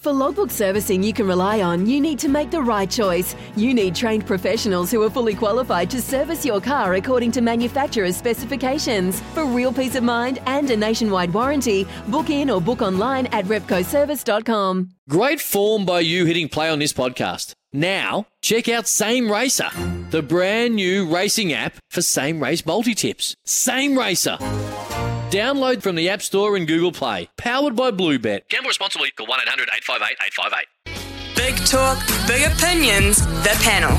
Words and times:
For 0.00 0.14
logbook 0.14 0.50
servicing 0.50 1.02
you 1.02 1.12
can 1.12 1.26
rely 1.26 1.60
on, 1.60 1.84
you 1.84 2.00
need 2.00 2.18
to 2.20 2.28
make 2.30 2.50
the 2.50 2.62
right 2.62 2.90
choice. 2.90 3.36
You 3.54 3.74
need 3.74 3.94
trained 3.94 4.26
professionals 4.26 4.90
who 4.90 5.02
are 5.02 5.10
fully 5.10 5.34
qualified 5.34 5.90
to 5.90 6.00
service 6.00 6.42
your 6.42 6.58
car 6.58 6.94
according 6.94 7.32
to 7.32 7.42
manufacturer's 7.42 8.16
specifications. 8.16 9.20
For 9.34 9.44
real 9.44 9.74
peace 9.74 9.96
of 9.96 10.02
mind 10.02 10.38
and 10.46 10.70
a 10.70 10.76
nationwide 10.76 11.34
warranty, 11.34 11.86
book 12.08 12.30
in 12.30 12.48
or 12.48 12.62
book 12.62 12.80
online 12.80 13.26
at 13.26 13.44
repcoservice.com. 13.44 14.88
Great 15.06 15.38
form 15.38 15.84
by 15.84 16.00
you 16.00 16.24
hitting 16.24 16.48
play 16.48 16.70
on 16.70 16.78
this 16.78 16.94
podcast. 16.94 17.52
Now, 17.74 18.24
check 18.40 18.70
out 18.70 18.86
Same 18.88 19.30
Racer, 19.30 19.68
the 20.10 20.22
brand 20.22 20.76
new 20.76 21.14
racing 21.14 21.52
app 21.52 21.74
for 21.90 22.00
same 22.00 22.42
race 22.42 22.64
multi 22.64 22.94
tips. 22.94 23.34
Same 23.44 23.98
Racer. 23.98 24.38
Download 25.30 25.80
from 25.80 25.94
the 25.94 26.08
App 26.08 26.22
Store 26.22 26.56
and 26.56 26.66
Google 26.66 26.90
Play. 26.90 27.28
Powered 27.36 27.76
by 27.76 27.92
Bluebet. 27.92 28.48
Gamble 28.48 28.66
responsibly. 28.66 29.12
Call 29.12 29.28
1 29.28 29.38
800 29.42 29.68
858 29.76 30.16
858. 30.26 31.36
Big 31.36 31.54
talk, 31.66 31.98
big 32.26 32.50
opinions, 32.50 33.24
the 33.44 33.56
panel. 33.62 33.96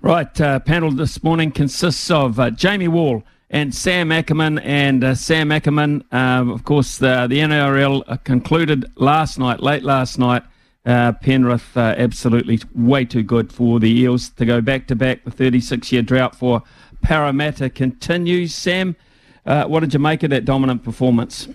Right, 0.00 0.40
uh, 0.40 0.58
panel 0.60 0.90
this 0.90 1.22
morning 1.22 1.52
consists 1.52 2.10
of 2.10 2.40
uh, 2.40 2.48
Jamie 2.48 2.88
Wall 2.88 3.22
and 3.50 3.74
Sam 3.74 4.10
Ackerman. 4.10 4.58
And 4.60 5.04
uh, 5.04 5.14
Sam 5.16 5.52
Ackerman, 5.52 6.04
uh, 6.10 6.46
of 6.48 6.64
course, 6.64 6.96
the, 6.96 7.26
the 7.28 7.40
NRL 7.40 8.24
concluded 8.24 8.86
last 8.96 9.38
night, 9.38 9.62
late 9.62 9.82
last 9.82 10.18
night. 10.18 10.44
Uh, 10.86 11.12
Penrith 11.12 11.76
uh, 11.76 11.94
absolutely 11.96 12.60
way 12.74 13.04
too 13.04 13.22
good 13.22 13.50
for 13.52 13.80
the 13.80 13.90
Eels 13.90 14.28
to 14.30 14.44
go 14.44 14.60
back 14.60 14.86
to 14.88 14.94
back. 14.94 15.24
The 15.24 15.30
36 15.30 15.90
year 15.92 16.02
drought 16.02 16.34
for 16.34 16.62
Parramatta 17.02 17.70
continues. 17.70 18.54
Sam, 18.54 18.96
what 19.44 19.80
did 19.80 19.94
you 19.94 19.98
make 19.98 20.22
of 20.22 20.30
that 20.30 20.44
dominant 20.44 20.84
performance? 20.84 21.48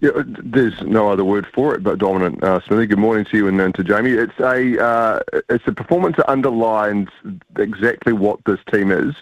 Yeah, 0.00 0.22
there's 0.26 0.80
no 0.82 1.10
other 1.10 1.24
word 1.24 1.46
for 1.54 1.74
it 1.74 1.82
but 1.82 1.98
dominant. 1.98 2.44
Uh, 2.44 2.60
Smithy, 2.66 2.86
good 2.86 2.98
morning 2.98 3.24
to 3.30 3.36
you 3.36 3.48
and, 3.48 3.58
and 3.60 3.74
to 3.76 3.82
Jamie. 3.82 4.10
It's 4.10 4.38
a 4.38 4.82
uh, 4.82 5.20
it's 5.48 5.66
a 5.66 5.72
performance 5.72 6.16
that 6.18 6.30
underlines 6.30 7.08
exactly 7.58 8.12
what 8.12 8.38
this 8.44 8.60
team 8.70 8.92
is, 8.92 9.14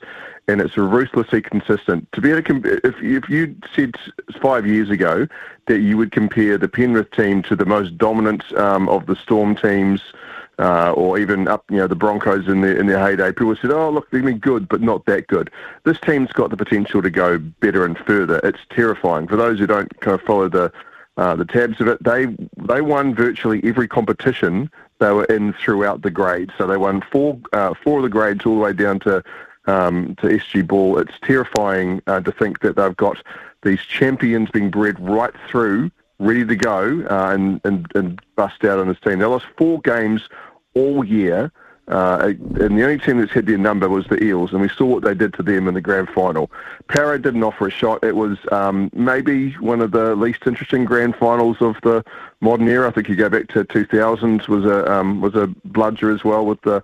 and 0.48 0.60
it's 0.60 0.76
ruthlessly 0.76 1.40
consistent. 1.40 2.10
To 2.12 2.20
be 2.20 2.30
able 2.30 2.42
to, 2.42 2.80
if 2.84 2.94
if 3.00 3.28
you 3.28 3.56
said 3.74 3.94
five 4.40 4.66
years 4.66 4.90
ago 4.90 5.26
that 5.66 5.80
you 5.80 5.96
would 5.96 6.12
compare 6.12 6.58
the 6.58 6.68
Penrith 6.68 7.10
team 7.12 7.42
to 7.44 7.56
the 7.56 7.64
most 7.64 7.96
dominant 7.96 8.52
um, 8.58 8.88
of 8.88 9.06
the 9.06 9.16
Storm 9.16 9.56
teams 9.56 10.00
uh, 10.58 10.92
or 10.92 11.18
even 11.18 11.48
up, 11.48 11.64
you 11.70 11.78
know, 11.78 11.86
the 11.86 11.94
Broncos 11.94 12.46
in 12.46 12.60
their 12.60 12.78
in 12.78 12.86
their 12.86 13.00
heyday. 13.00 13.32
People 13.32 13.56
said, 13.56 13.70
"Oh, 13.70 13.90
look, 13.90 14.10
they've 14.10 14.22
been 14.24 14.38
good, 14.38 14.68
but 14.68 14.80
not 14.80 15.06
that 15.06 15.26
good." 15.26 15.50
This 15.84 15.98
team's 16.00 16.32
got 16.32 16.50
the 16.50 16.56
potential 16.56 17.02
to 17.02 17.10
go 17.10 17.38
better 17.38 17.84
and 17.84 17.98
further. 17.98 18.40
It's 18.44 18.60
terrifying 18.70 19.26
for 19.26 19.36
those 19.36 19.58
who 19.58 19.66
don't 19.66 20.00
kind 20.00 20.14
of 20.14 20.22
follow 20.22 20.48
the 20.48 20.72
uh, 21.16 21.36
the 21.36 21.44
tabs 21.44 21.80
of 21.80 21.88
it. 21.88 22.02
They 22.02 22.26
they 22.68 22.80
won 22.80 23.14
virtually 23.14 23.60
every 23.64 23.88
competition 23.88 24.70
they 25.00 25.10
were 25.10 25.24
in 25.24 25.52
throughout 25.54 26.02
the 26.02 26.10
grade. 26.10 26.52
So 26.56 26.66
they 26.66 26.76
won 26.76 27.02
four 27.10 27.38
uh, 27.52 27.74
four 27.82 27.98
of 27.98 28.04
the 28.04 28.08
grades 28.08 28.46
all 28.46 28.54
the 28.54 28.60
way 28.60 28.72
down 28.72 29.00
to 29.00 29.24
um, 29.66 30.16
to 30.16 30.28
SG 30.28 30.66
Ball. 30.66 30.98
It's 30.98 31.14
terrifying 31.22 32.02
uh, 32.06 32.20
to 32.20 32.32
think 32.32 32.60
that 32.60 32.76
they've 32.76 32.96
got 32.96 33.22
these 33.62 33.80
champions 33.80 34.50
being 34.50 34.70
bred 34.70 35.00
right 35.00 35.34
through 35.48 35.90
ready 36.18 36.44
to 36.44 36.56
go 36.56 37.04
uh, 37.10 37.30
and, 37.32 37.60
and, 37.64 37.90
and 37.94 38.20
bust 38.36 38.64
out 38.64 38.78
on 38.78 38.88
his 38.88 38.98
team. 39.00 39.18
They 39.18 39.24
lost 39.24 39.46
four 39.56 39.80
games 39.80 40.28
all 40.74 41.04
year, 41.04 41.52
uh, 41.88 42.32
and 42.32 42.78
the 42.78 42.82
only 42.82 42.98
team 42.98 43.18
that's 43.18 43.32
hit 43.32 43.46
their 43.46 43.58
number 43.58 43.88
was 43.88 44.06
the 44.06 44.22
Eels, 44.22 44.52
and 44.52 44.60
we 44.60 44.68
saw 44.68 44.86
what 44.86 45.02
they 45.02 45.14
did 45.14 45.34
to 45.34 45.42
them 45.42 45.68
in 45.68 45.74
the 45.74 45.80
grand 45.80 46.08
final. 46.08 46.50
Para 46.88 47.20
didn't 47.20 47.42
offer 47.42 47.66
a 47.66 47.70
shot. 47.70 48.02
It 48.02 48.16
was 48.16 48.38
um, 48.52 48.90
maybe 48.94 49.52
one 49.54 49.80
of 49.80 49.90
the 49.90 50.14
least 50.14 50.46
interesting 50.46 50.84
grand 50.84 51.16
finals 51.16 51.58
of 51.60 51.76
the 51.82 52.04
modern 52.40 52.68
era. 52.68 52.88
I 52.88 52.92
think 52.92 53.08
you 53.08 53.16
go 53.16 53.28
back 53.28 53.48
to 53.48 53.64
2000 53.64 54.42
was 54.42 54.64
a 54.64 54.90
um, 54.90 55.20
was 55.20 55.34
a 55.34 55.48
bludger 55.64 56.10
as 56.10 56.24
well 56.24 56.46
with 56.46 56.60
the 56.62 56.82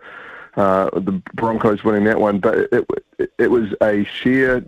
uh, 0.56 0.90
the 0.92 1.22
Broncos 1.34 1.84
winning 1.84 2.04
that 2.04 2.20
one, 2.20 2.40
but 2.40 2.58
it, 2.58 2.86
it, 3.18 3.32
it 3.38 3.50
was 3.50 3.74
a 3.82 4.04
sheer 4.04 4.64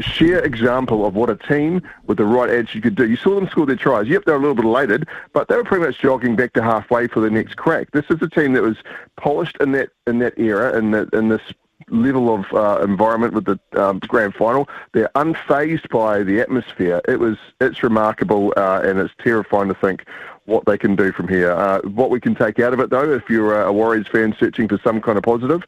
sheer 0.00 0.38
example 0.38 1.04
of 1.04 1.14
what 1.14 1.28
a 1.28 1.36
team 1.36 1.82
with 2.06 2.16
the 2.16 2.24
right 2.24 2.48
attitude 2.48 2.82
could 2.82 2.94
do. 2.94 3.08
You 3.08 3.16
saw 3.16 3.34
them 3.34 3.48
score 3.48 3.66
their 3.66 3.76
tries. 3.76 4.08
Yep, 4.08 4.24
they 4.24 4.32
were 4.32 4.38
a 4.38 4.40
little 4.40 4.54
bit 4.54 4.64
elated, 4.64 5.06
but 5.32 5.48
they 5.48 5.56
were 5.56 5.64
pretty 5.64 5.84
much 5.84 5.98
jogging 5.98 6.36
back 6.36 6.52
to 6.54 6.62
halfway 6.62 7.08
for 7.08 7.20
the 7.20 7.30
next 7.30 7.56
crack. 7.56 7.90
This 7.90 8.06
is 8.08 8.22
a 8.22 8.28
team 8.28 8.52
that 8.54 8.62
was 8.62 8.76
polished 9.16 9.56
in 9.60 9.72
that 9.72 9.90
in 10.06 10.18
that 10.20 10.38
era 10.38 10.78
in 10.78 10.92
that 10.92 11.12
in 11.12 11.28
this 11.28 11.42
level 11.88 12.34
of 12.34 12.52
uh, 12.52 12.82
environment 12.82 13.34
with 13.34 13.44
the 13.44 13.58
um, 13.80 13.98
grand 14.00 14.34
final. 14.34 14.68
They're 14.92 15.10
unfazed 15.14 15.88
by 15.90 16.22
the 16.22 16.40
atmosphere. 16.40 17.00
It 17.08 17.18
was 17.18 17.36
it's 17.60 17.82
remarkable 17.82 18.52
uh, 18.56 18.80
and 18.84 18.98
it's 18.98 19.14
terrifying 19.22 19.68
to 19.68 19.74
think 19.74 20.06
what 20.46 20.64
they 20.66 20.76
can 20.78 20.96
do 20.96 21.12
from 21.12 21.28
here. 21.28 21.52
Uh, 21.52 21.80
what 21.82 22.10
we 22.10 22.20
can 22.20 22.34
take 22.34 22.58
out 22.58 22.72
of 22.72 22.80
it, 22.80 22.90
though, 22.90 23.12
if 23.12 23.28
you're 23.28 23.62
a 23.62 23.72
Warriors 23.72 24.08
fan 24.08 24.34
searching 24.38 24.68
for 24.68 24.78
some 24.82 25.00
kind 25.00 25.16
of 25.16 25.24
positive, 25.24 25.62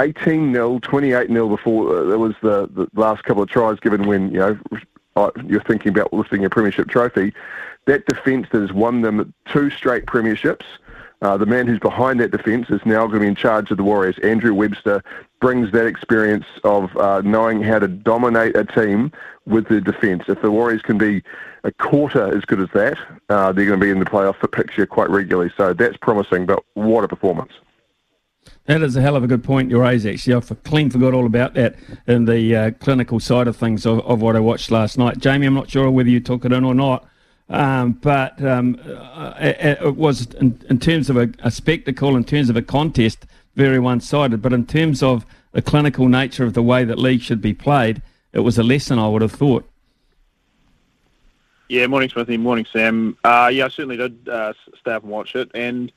18 0.00 0.52
0, 0.52 0.78
28 0.80 1.28
0 1.28 1.48
before 1.48 1.96
uh, 1.96 2.04
there 2.04 2.18
was 2.18 2.34
the, 2.42 2.68
the 2.72 2.88
last 2.94 3.24
couple 3.24 3.42
of 3.42 3.48
tries 3.48 3.80
given 3.80 4.06
when 4.06 4.30
you 4.30 4.38
know 4.38 4.58
uh, 5.16 5.30
you're 5.44 5.62
thinking 5.62 5.90
about 5.90 6.12
lifting 6.12 6.44
a 6.44 6.50
premiership 6.50 6.88
trophy. 6.88 7.32
That 7.86 8.06
defence 8.06 8.46
that 8.52 8.60
has 8.60 8.72
won 8.72 9.02
them 9.02 9.32
two 9.46 9.70
straight 9.70 10.06
premierships. 10.06 10.64
Uh, 11.20 11.36
the 11.36 11.46
man 11.46 11.66
who's 11.66 11.80
behind 11.80 12.20
that 12.20 12.30
defence 12.30 12.70
is 12.70 12.80
now 12.84 13.06
going 13.06 13.14
to 13.14 13.20
be 13.20 13.26
in 13.26 13.34
charge 13.34 13.72
of 13.72 13.76
the 13.76 13.82
Warriors. 13.82 14.18
Andrew 14.20 14.54
Webster 14.54 15.02
brings 15.40 15.70
that 15.72 15.86
experience 15.86 16.46
of 16.64 16.96
uh, 16.96 17.20
knowing 17.22 17.62
how 17.62 17.78
to 17.78 17.88
dominate 17.88 18.56
a 18.56 18.64
team 18.64 19.12
with 19.46 19.68
the 19.68 19.80
defence. 19.80 20.24
If 20.28 20.42
the 20.42 20.50
Warriors 20.50 20.82
can 20.82 20.98
be 20.98 21.22
a 21.64 21.72
quarter 21.72 22.36
as 22.36 22.44
good 22.44 22.60
as 22.60 22.68
that, 22.74 22.98
uh, 23.28 23.52
they're 23.52 23.66
going 23.66 23.80
to 23.80 23.84
be 23.84 23.90
in 23.90 23.98
the 23.98 24.04
playoff 24.04 24.36
for 24.36 24.48
picture 24.48 24.86
quite 24.86 25.10
regularly. 25.10 25.52
So 25.56 25.72
that's 25.72 25.96
promising, 25.96 26.46
but 26.46 26.64
what 26.74 27.04
a 27.04 27.08
performance. 27.08 27.52
That 28.66 28.82
is 28.82 28.96
a 28.96 29.00
hell 29.00 29.16
of 29.16 29.24
a 29.24 29.26
good 29.26 29.44
point 29.44 29.70
you 29.70 29.80
raise, 29.80 30.04
actually. 30.04 30.34
I 30.34 30.40
clean 30.40 30.90
forgot 30.90 31.14
all 31.14 31.26
about 31.26 31.54
that 31.54 31.76
in 32.06 32.26
the 32.26 32.56
uh, 32.56 32.70
clinical 32.72 33.20
side 33.20 33.48
of 33.48 33.56
things 33.56 33.86
of, 33.86 34.00
of, 34.00 34.20
what 34.20 34.36
I 34.36 34.40
watched 34.40 34.70
last 34.70 34.98
night. 34.98 35.18
Jamie, 35.18 35.46
I'm 35.46 35.54
not 35.54 35.70
sure 35.70 35.90
whether 35.90 36.08
you 36.08 36.20
took 36.20 36.44
it 36.44 36.52
in 36.52 36.64
or 36.64 36.74
not, 36.74 37.06
um, 37.48 37.92
but 37.92 38.42
um, 38.44 38.78
uh, 38.86 39.34
it, 39.38 39.78
it, 39.82 39.96
was, 39.96 40.26
in, 40.34 40.60
in 40.68 40.78
terms 40.78 41.08
of 41.08 41.16
a, 41.16 41.30
a, 41.42 41.50
spectacle, 41.50 42.14
in 42.14 42.24
terms 42.24 42.50
of 42.50 42.56
a 42.56 42.62
contest, 42.62 43.26
very 43.58 43.80
one 43.80 44.00
sided. 44.00 44.40
But 44.40 44.52
in 44.52 44.64
terms 44.64 45.02
of 45.02 45.26
the 45.52 45.60
clinical 45.60 46.08
nature 46.08 46.44
of 46.44 46.54
the 46.54 46.62
way 46.62 46.84
that 46.84 46.98
league 46.98 47.20
should 47.20 47.42
be 47.42 47.52
played, 47.52 48.00
it 48.32 48.40
was 48.40 48.56
a 48.56 48.62
lesson, 48.62 48.98
I 48.98 49.08
would 49.08 49.20
have 49.20 49.32
thought. 49.32 49.68
Yeah, 51.68 51.86
morning, 51.88 52.08
Smithy. 52.08 52.38
Morning, 52.38 52.66
Sam. 52.72 53.16
Uh, 53.24 53.50
yeah, 53.52 53.66
I 53.66 53.68
certainly 53.68 53.96
did 53.96 54.28
uh, 54.28 54.54
stay 54.80 54.92
up 54.92 55.02
and 55.02 55.10
watch 55.10 55.34
it. 55.34 55.50
And 55.54 55.92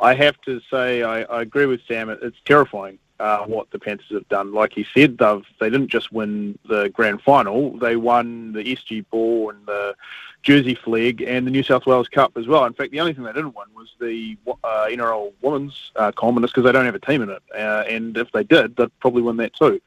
I 0.00 0.14
have 0.14 0.40
to 0.46 0.60
say 0.70 1.02
I, 1.02 1.22
I 1.22 1.42
agree 1.42 1.66
with 1.66 1.80
Sam. 1.86 2.08
It's 2.08 2.38
terrifying 2.46 2.98
uh, 3.20 3.44
what 3.44 3.70
the 3.70 3.78
Panthers 3.78 4.10
have 4.10 4.28
done. 4.28 4.52
Like 4.52 4.72
he 4.72 4.86
said, 4.94 5.18
they've 5.18 5.44
they 5.60 5.70
didn't 5.70 5.88
just 5.88 6.12
win 6.12 6.58
the 6.68 6.88
grand 6.90 7.22
final; 7.22 7.76
they 7.78 7.96
won 7.96 8.52
the 8.52 8.64
SG 8.64 9.04
Ball 9.10 9.50
and 9.50 9.66
the 9.66 9.94
Jersey 10.42 10.74
Flag 10.74 11.22
and 11.22 11.46
the 11.46 11.50
New 11.50 11.62
South 11.62 11.86
Wales 11.86 12.08
Cup 12.08 12.36
as 12.36 12.46
well. 12.46 12.64
In 12.64 12.72
fact, 12.72 12.90
the 12.90 13.00
only 13.00 13.12
thing 13.12 13.24
they 13.24 13.32
didn't 13.32 13.54
win 13.54 13.68
was 13.74 13.94
the 14.00 14.36
uh, 14.64 14.86
NRL 14.88 15.32
Women's 15.40 15.92
uh, 15.96 16.10
because 16.10 16.64
they 16.64 16.72
don't 16.72 16.84
have 16.84 16.94
a 16.94 16.98
team 16.98 17.22
in 17.22 17.30
it. 17.30 17.42
Uh, 17.54 17.84
and 17.88 18.16
if 18.16 18.30
they 18.32 18.42
did, 18.42 18.76
they'd 18.76 18.98
probably 19.00 19.22
win 19.22 19.36
that 19.36 19.54
too. 19.54 19.80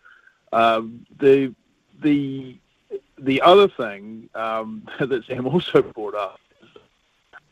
Um, 0.53 1.05
the 1.19 1.53
the 2.01 2.57
the 3.17 3.41
other 3.41 3.67
thing 3.67 4.29
um, 4.35 4.87
that 4.99 5.25
Sam 5.25 5.47
also 5.47 5.81
brought 5.81 6.15
up, 6.15 6.39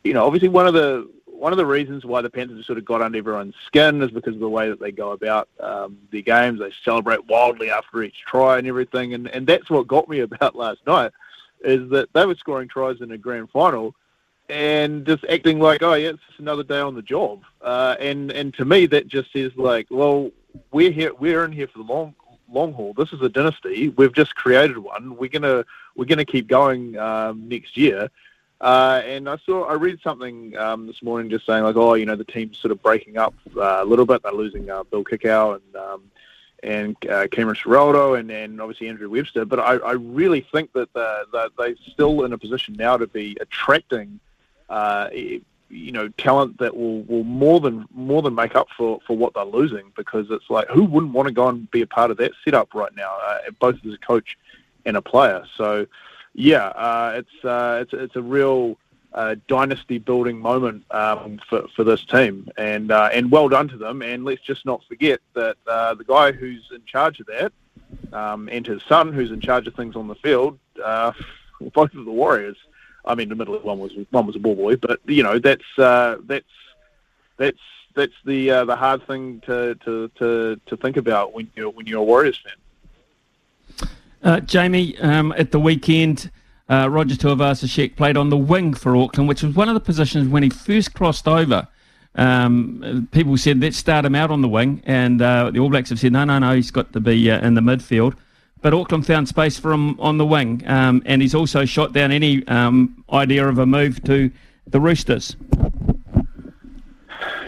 you 0.03 0.13
know, 0.13 0.25
obviously 0.25 0.49
one 0.49 0.67
of 0.67 0.73
the 0.73 1.09
one 1.43 1.51
of 1.51 1.57
the 1.57 1.65
reasons 1.65 2.05
why 2.05 2.21
the 2.21 2.29
Panthers 2.29 2.55
have 2.55 2.65
sort 2.65 2.77
of 2.77 2.85
got 2.85 3.01
under 3.01 3.17
everyone's 3.17 3.53
skin 3.67 4.01
is 4.01 4.11
because 4.11 4.33
of 4.33 4.39
the 4.39 4.47
way 4.47 4.69
that 4.69 4.79
they 4.79 4.93
go 4.93 5.11
about 5.11 5.49
um, 5.59 5.97
their 6.09 6.21
games. 6.21 6.61
They 6.61 6.71
celebrate 6.85 7.27
wildly 7.27 7.69
after 7.69 8.01
each 8.01 8.15
try 8.25 8.57
and 8.57 8.65
everything, 8.65 9.13
and, 9.13 9.27
and 9.27 9.45
that's 9.45 9.69
what 9.69 9.85
got 9.85 10.07
me 10.07 10.19
about 10.21 10.55
last 10.55 10.79
night, 10.87 11.11
is 11.59 11.89
that 11.89 12.07
they 12.13 12.25
were 12.25 12.35
scoring 12.35 12.69
tries 12.69 13.01
in 13.01 13.11
a 13.11 13.17
grand 13.17 13.49
final 13.49 13.93
and 14.47 15.05
just 15.05 15.25
acting 15.25 15.59
like, 15.59 15.83
oh 15.83 15.95
yeah, 15.95 16.11
it's 16.11 16.23
just 16.29 16.39
another 16.39 16.63
day 16.63 16.79
on 16.79 16.95
the 16.95 17.01
job. 17.01 17.41
Uh, 17.61 17.97
and 17.99 18.31
and 18.31 18.53
to 18.53 18.63
me, 18.63 18.85
that 18.85 19.09
just 19.09 19.33
says 19.33 19.51
like, 19.57 19.87
well, 19.89 20.31
we're 20.71 20.91
here, 20.91 21.13
we're 21.15 21.43
in 21.43 21.51
here 21.51 21.67
for 21.67 21.79
the 21.79 21.93
long 21.93 22.15
long 22.49 22.71
haul. 22.71 22.93
This 22.93 23.11
is 23.11 23.21
a 23.21 23.27
dynasty. 23.27 23.89
We've 23.89 24.13
just 24.13 24.33
created 24.35 24.77
one. 24.77 25.17
We're 25.17 25.29
gonna 25.29 25.65
we're 25.97 26.05
to 26.05 26.23
keep 26.23 26.47
going 26.47 26.97
um, 26.97 27.49
next 27.49 27.75
year. 27.75 28.09
Uh, 28.63 29.01
and 29.06 29.27
I 29.27 29.38
saw, 29.45 29.65
I 29.65 29.74
read 29.74 30.00
something 30.01 30.56
um, 30.56 30.88
this 30.88 31.04
morning 31.04 31.30
just 31.30 31.45
saying 31.45 31.65
like, 31.65 31.75
oh, 31.75 31.95
you 31.95 32.06
know, 32.06 32.15
the 32.15 32.24
team's 32.24 32.57
sort 32.57 32.71
of 32.71 32.81
breaking 32.81 33.18
up 33.18 33.33
uh, 33.57 33.81
a 33.81 33.86
little 33.86 34.06
bit. 34.06 34.24
They're 34.24 34.31
losing 34.31 34.69
uh, 34.69 34.83
Bill 34.83 35.04
Kikau 35.04 35.56
and 35.56 35.75
um, 35.75 36.01
and 36.63 36.95
uh, 37.10 37.27
Cameron 37.30 37.57
Ciraldo 37.57 38.18
and, 38.18 38.31
and 38.31 38.62
obviously 38.62 38.88
Andrew 38.88 39.10
Webster. 39.10 39.44
But 39.44 39.60
I, 39.60 39.74
I 39.80 39.92
really 39.92 40.48
think 40.54 40.71
that, 40.71 40.94
the, 40.94 41.25
that 41.33 41.51
they're 41.57 41.75
still 41.92 42.24
in 42.24 42.31
a 42.31 42.38
position 42.38 42.75
now 42.75 42.95
to 42.95 43.06
be 43.06 43.36
attracting, 43.42 44.21
uh, 44.69 45.10
you 45.12 45.92
know, 45.92 46.07
talent 46.18 46.57
that 46.60 46.74
will, 46.74 47.01
will 47.01 47.25
more 47.25 47.60
than 47.60 47.86
more 47.94 48.21
than 48.21 48.33
make 48.33 48.56
up 48.56 48.68
for, 48.77 49.01
for 49.06 49.18
what 49.18 49.33
they're 49.33 49.44
losing. 49.44 49.92
Because 49.98 50.27
it's 50.30 50.50
like, 50.50 50.69
who 50.69 50.86
wouldn't 50.86 51.12
want 51.12 51.27
to 51.27 51.33
go 51.33 51.50
and 51.50 51.69
be 51.69 51.81
a 51.81 51.88
part 51.88 52.12
of 52.12 52.18
that 52.18 52.31
setup 52.45 52.74
right 52.74 52.95
now, 52.95 53.13
uh, 53.27 53.39
both 53.60 53.75
as 53.86 53.94
a 53.94 53.98
coach 53.98 54.38
and 54.86 54.95
a 54.95 55.01
player? 55.01 55.44
So 55.57 55.86
yeah, 56.33 56.68
uh, 56.68 57.13
it's 57.18 57.45
uh, 57.45 57.80
it's 57.81 57.94
it's 57.94 58.15
a 58.15 58.21
real 58.21 58.77
uh, 59.13 59.35
dynasty 59.47 60.00
building 60.00 60.39
moment 60.39 60.83
um, 60.91 61.39
for 61.47 61.68
for 61.75 61.83
this 61.83 62.03
team, 62.06 62.50
and 62.57 62.91
uh, 62.91 63.09
and 63.13 63.31
well 63.31 63.50
done 63.50 63.68
to 63.69 63.77
them. 63.77 64.01
And 64.01 64.25
let's 64.25 64.41
just 64.41 64.65
not 64.65 64.83
forget 64.85 65.19
that 65.35 65.57
uh, 65.68 65.94
the 65.94 66.03
guy 66.03 66.31
who's 66.31 66.69
in 66.74 66.83
charge 66.85 67.19
of 67.19 67.27
that, 67.27 67.53
um, 68.12 68.50
and 68.51 68.65
his 68.65 68.81
son 68.83 69.13
who's 69.13 69.31
in 69.31 69.41
charge 69.41 69.68
of 69.68 69.75
things 69.75 69.95
on 69.95 70.07
the 70.07 70.15
field, 70.15 70.57
uh, 70.83 71.12
both 71.74 71.94
of 71.94 72.06
the 72.06 72.12
Warriors. 72.12 72.57
I 73.06 73.15
mean, 73.15 73.31
admittedly, 73.31 73.59
one 73.59 73.79
was 73.79 73.91
one 74.09 74.25
was 74.25 74.36
a 74.36 74.39
ball 74.39 74.56
boy, 74.56 74.77
but 74.77 75.00
you 75.06 75.21
know 75.21 75.38
that's 75.38 75.65
that's 75.77 76.45
that's 77.38 77.59
that's 77.94 78.13
the 78.25 78.47
the 78.65 78.75
hard 78.75 79.06
thing 79.06 79.39
to, 79.41 79.75
to, 79.86 80.09
to, 80.15 80.59
to 80.65 80.77
think 80.77 80.97
about 80.97 81.33
when 81.33 81.51
you're 81.56 81.69
when 81.69 81.86
you're 81.86 82.00
a 82.00 82.03
Warriors 82.03 82.39
fan. 82.39 82.53
Uh, 84.23 84.39
Jamie, 84.39 84.97
um, 84.99 85.33
at 85.37 85.51
the 85.51 85.59
weekend, 85.59 86.31
uh, 86.69 86.87
Roger 86.89 87.15
Tuivasa-Sheck 87.15 87.97
played 87.97 88.15
on 88.15 88.29
the 88.29 88.37
wing 88.37 88.73
for 88.73 88.95
Auckland, 88.95 89.27
which 89.27 89.43
was 89.43 89.53
one 89.53 89.67
of 89.67 89.73
the 89.73 89.81
positions 89.81 90.29
when 90.29 90.43
he 90.43 90.49
first 90.49 90.93
crossed 90.93 91.27
over. 91.27 91.67
Um, 92.15 93.07
people 93.11 93.35
said 93.37 93.59
let's 93.59 93.75
start 93.75 94.05
him 94.05 94.15
out 94.15 94.31
on 94.31 94.41
the 94.41 94.47
wing, 94.47 94.81
and 94.85 95.21
uh, 95.21 95.51
the 95.51 95.59
All 95.59 95.69
Blacks 95.69 95.89
have 95.89 95.99
said 95.99 96.13
no, 96.13 96.23
no, 96.23 96.39
no, 96.39 96.55
he's 96.55 96.71
got 96.71 96.93
to 96.93 97.01
be 97.01 97.29
uh, 97.29 97.45
in 97.45 97.55
the 97.55 97.61
midfield. 97.61 98.15
But 98.61 98.73
Auckland 98.73 99.05
found 99.05 99.27
space 99.27 99.59
for 99.59 99.73
him 99.73 99.99
on 99.99 100.17
the 100.17 100.25
wing, 100.25 100.63
um, 100.67 101.03
and 101.05 101.21
he's 101.21 101.35
also 101.35 101.65
shot 101.65 101.91
down 101.91 102.11
any 102.11 102.47
um, 102.47 103.03
idea 103.11 103.45
of 103.45 103.57
a 103.59 103.65
move 103.65 104.01
to 104.05 104.31
the 104.67 104.79
Roosters. 104.79 105.35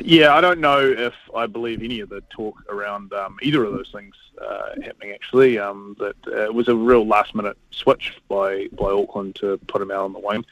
Yeah, 0.01 0.35
I 0.35 0.41
don't 0.41 0.59
know 0.59 0.79
if 0.79 1.13
I 1.35 1.47
believe 1.47 1.81
any 1.81 1.99
of 1.99 2.09
the 2.09 2.21
talk 2.29 2.55
around 2.69 3.13
um, 3.13 3.37
either 3.41 3.63
of 3.63 3.73
those 3.73 3.89
things 3.91 4.15
uh, 4.41 4.81
happening. 4.83 5.11
Actually, 5.13 5.57
um, 5.57 5.95
that 5.99 6.15
uh, 6.27 6.43
it 6.43 6.53
was 6.53 6.67
a 6.67 6.75
real 6.75 7.05
last-minute 7.07 7.57
switch 7.71 8.17
by 8.27 8.67
by 8.73 8.91
Auckland 8.91 9.35
to 9.35 9.57
put 9.67 9.81
him 9.81 9.91
out 9.91 10.05
on 10.05 10.13
the 10.13 10.19
wing. 10.19 10.45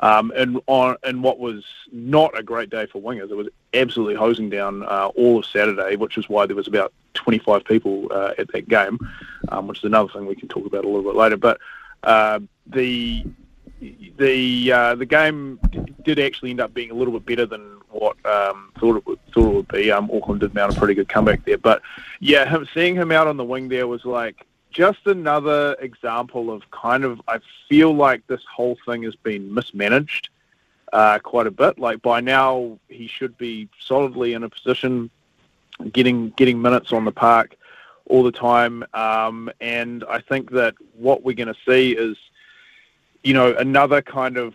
Um, 0.00 0.32
and 0.34 0.60
on 0.66 0.96
and 1.02 1.22
what 1.22 1.38
was 1.38 1.64
not 1.92 2.38
a 2.38 2.42
great 2.42 2.70
day 2.70 2.86
for 2.86 3.02
wingers, 3.02 3.30
it 3.30 3.36
was 3.36 3.48
absolutely 3.74 4.14
hosing 4.14 4.48
down 4.48 4.82
uh, 4.84 5.10
all 5.14 5.38
of 5.38 5.46
Saturday, 5.46 5.96
which 5.96 6.16
is 6.16 6.28
why 6.28 6.46
there 6.46 6.56
was 6.56 6.68
about 6.68 6.92
25 7.14 7.64
people 7.64 8.08
uh, 8.10 8.32
at 8.38 8.48
that 8.52 8.68
game, 8.68 8.98
um, 9.48 9.66
which 9.66 9.78
is 9.78 9.84
another 9.84 10.10
thing 10.10 10.26
we 10.26 10.34
can 10.34 10.48
talk 10.48 10.64
about 10.64 10.84
a 10.84 10.88
little 10.88 11.02
bit 11.02 11.16
later. 11.16 11.36
But 11.36 11.58
uh, 12.02 12.40
the 12.66 13.24
the 14.16 14.72
uh, 14.72 14.94
the 14.94 15.06
game 15.06 15.58
did 16.02 16.18
actually 16.18 16.50
end 16.50 16.60
up 16.60 16.72
being 16.72 16.90
a 16.90 16.94
little 16.94 17.12
bit 17.12 17.26
better 17.26 17.46
than 17.46 17.79
what 17.90 18.16
um, 18.26 18.72
thought 18.78 18.96
it 18.96 19.06
would 19.06 19.18
thought 19.32 19.48
it 19.48 19.54
would 19.54 19.68
be. 19.68 19.90
Um, 19.90 20.10
Auckland 20.12 20.40
did 20.40 20.54
mount 20.54 20.76
a 20.76 20.78
pretty 20.78 20.94
good 20.94 21.08
comeback 21.08 21.44
there, 21.44 21.58
but 21.58 21.82
yeah, 22.20 22.48
him, 22.48 22.66
seeing 22.72 22.94
him 22.94 23.12
out 23.12 23.26
on 23.26 23.36
the 23.36 23.44
wing 23.44 23.68
there 23.68 23.86
was 23.86 24.04
like 24.04 24.46
just 24.70 25.06
another 25.06 25.76
example 25.80 26.50
of 26.50 26.68
kind 26.70 27.04
of 27.04 27.20
I 27.28 27.40
feel 27.68 27.94
like 27.94 28.26
this 28.26 28.42
whole 28.44 28.76
thing 28.86 29.02
has 29.02 29.16
been 29.16 29.52
mismanaged 29.52 30.28
uh, 30.92 31.18
quite 31.18 31.46
a 31.46 31.50
bit. 31.50 31.78
Like 31.78 32.02
by 32.02 32.20
now 32.20 32.78
he 32.88 33.06
should 33.06 33.36
be 33.38 33.68
solidly 33.78 34.34
in 34.34 34.44
a 34.44 34.48
position 34.48 35.10
getting 35.92 36.30
getting 36.30 36.60
minutes 36.60 36.92
on 36.92 37.04
the 37.04 37.12
park 37.12 37.56
all 38.06 38.22
the 38.22 38.32
time, 38.32 38.84
um, 38.92 39.50
and 39.60 40.04
I 40.08 40.20
think 40.20 40.50
that 40.50 40.74
what 40.94 41.22
we're 41.22 41.36
going 41.36 41.54
to 41.54 41.60
see 41.64 41.92
is 41.92 42.16
you 43.22 43.34
know, 43.34 43.54
another 43.56 44.02
kind 44.02 44.36
of 44.36 44.54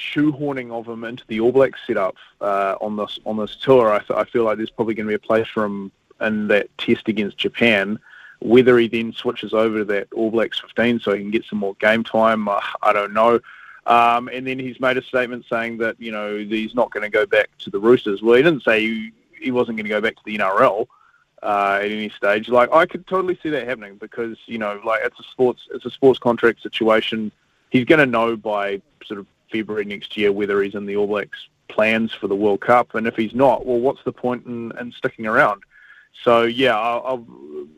shoehorning 0.00 0.70
of 0.70 0.88
him 0.88 1.04
into 1.04 1.24
the 1.26 1.40
All 1.40 1.52
Blacks 1.52 1.80
setup 1.86 2.16
uh, 2.40 2.76
on 2.80 2.96
this 2.96 3.18
on 3.26 3.36
this 3.36 3.56
tour. 3.56 3.92
I, 3.92 3.98
th- 3.98 4.18
I 4.18 4.24
feel 4.24 4.44
like 4.44 4.56
there's 4.56 4.70
probably 4.70 4.94
going 4.94 5.06
to 5.06 5.10
be 5.10 5.14
a 5.14 5.18
place 5.18 5.46
for 5.46 5.64
him 5.64 5.92
in 6.20 6.48
that 6.48 6.66
test 6.78 7.08
against 7.08 7.38
Japan. 7.38 7.98
Whether 8.40 8.78
he 8.78 8.88
then 8.88 9.12
switches 9.12 9.52
over 9.52 9.78
to 9.78 9.84
that 9.86 10.12
All 10.14 10.30
Blacks 10.30 10.58
15 10.60 11.00
so 11.00 11.12
he 11.12 11.20
can 11.20 11.30
get 11.30 11.44
some 11.44 11.58
more 11.58 11.74
game 11.74 12.02
time, 12.02 12.48
uh, 12.48 12.60
I 12.82 12.92
don't 12.92 13.12
know. 13.12 13.40
Um, 13.86 14.28
and 14.32 14.46
then 14.46 14.58
he's 14.58 14.80
made 14.80 14.96
a 14.96 15.02
statement 15.02 15.44
saying 15.48 15.78
that 15.78 15.96
you 15.98 16.12
know 16.12 16.36
he's 16.36 16.74
not 16.74 16.90
going 16.90 17.02
to 17.02 17.10
go 17.10 17.26
back 17.26 17.50
to 17.58 17.70
the 17.70 17.78
Roosters. 17.78 18.22
Well, 18.22 18.36
he 18.36 18.42
didn't 18.42 18.62
say 18.62 18.80
he, 18.80 19.12
he 19.38 19.50
wasn't 19.50 19.76
going 19.76 19.84
to 19.84 19.90
go 19.90 20.00
back 20.00 20.16
to 20.16 20.22
the 20.24 20.38
NRL 20.38 20.86
uh, 21.42 21.80
at 21.82 21.90
any 21.90 22.10
stage. 22.10 22.48
Like 22.48 22.72
I 22.72 22.86
could 22.86 23.06
totally 23.06 23.38
see 23.42 23.50
that 23.50 23.66
happening 23.66 23.96
because 23.96 24.38
you 24.46 24.58
know 24.58 24.80
like 24.84 25.00
it's 25.04 25.18
a 25.20 25.24
sports 25.24 25.68
it's 25.72 25.84
a 25.84 25.90
sports 25.90 26.18
contract 26.18 26.62
situation 26.62 27.32
he's 27.70 27.84
going 27.84 28.00
to 28.00 28.06
know 28.06 28.36
by 28.36 28.82
sort 29.04 29.20
of 29.20 29.26
February 29.50 29.84
next 29.84 30.16
year 30.16 30.32
whether 30.32 30.62
he's 30.62 30.74
in 30.74 30.86
the 30.86 30.96
All 30.96 31.06
Blacks 31.06 31.38
plans 31.68 32.12
for 32.12 32.28
the 32.28 32.34
World 32.34 32.60
Cup, 32.60 32.94
and 32.94 33.06
if 33.06 33.16
he's 33.16 33.34
not, 33.34 33.64
well, 33.64 33.78
what's 33.78 34.02
the 34.04 34.12
point 34.12 34.44
in, 34.46 34.72
in 34.78 34.92
sticking 34.92 35.26
around? 35.26 35.62
So 36.24 36.42
yeah, 36.42 36.76
I'll, 36.78 37.02
I'll, 37.06 37.26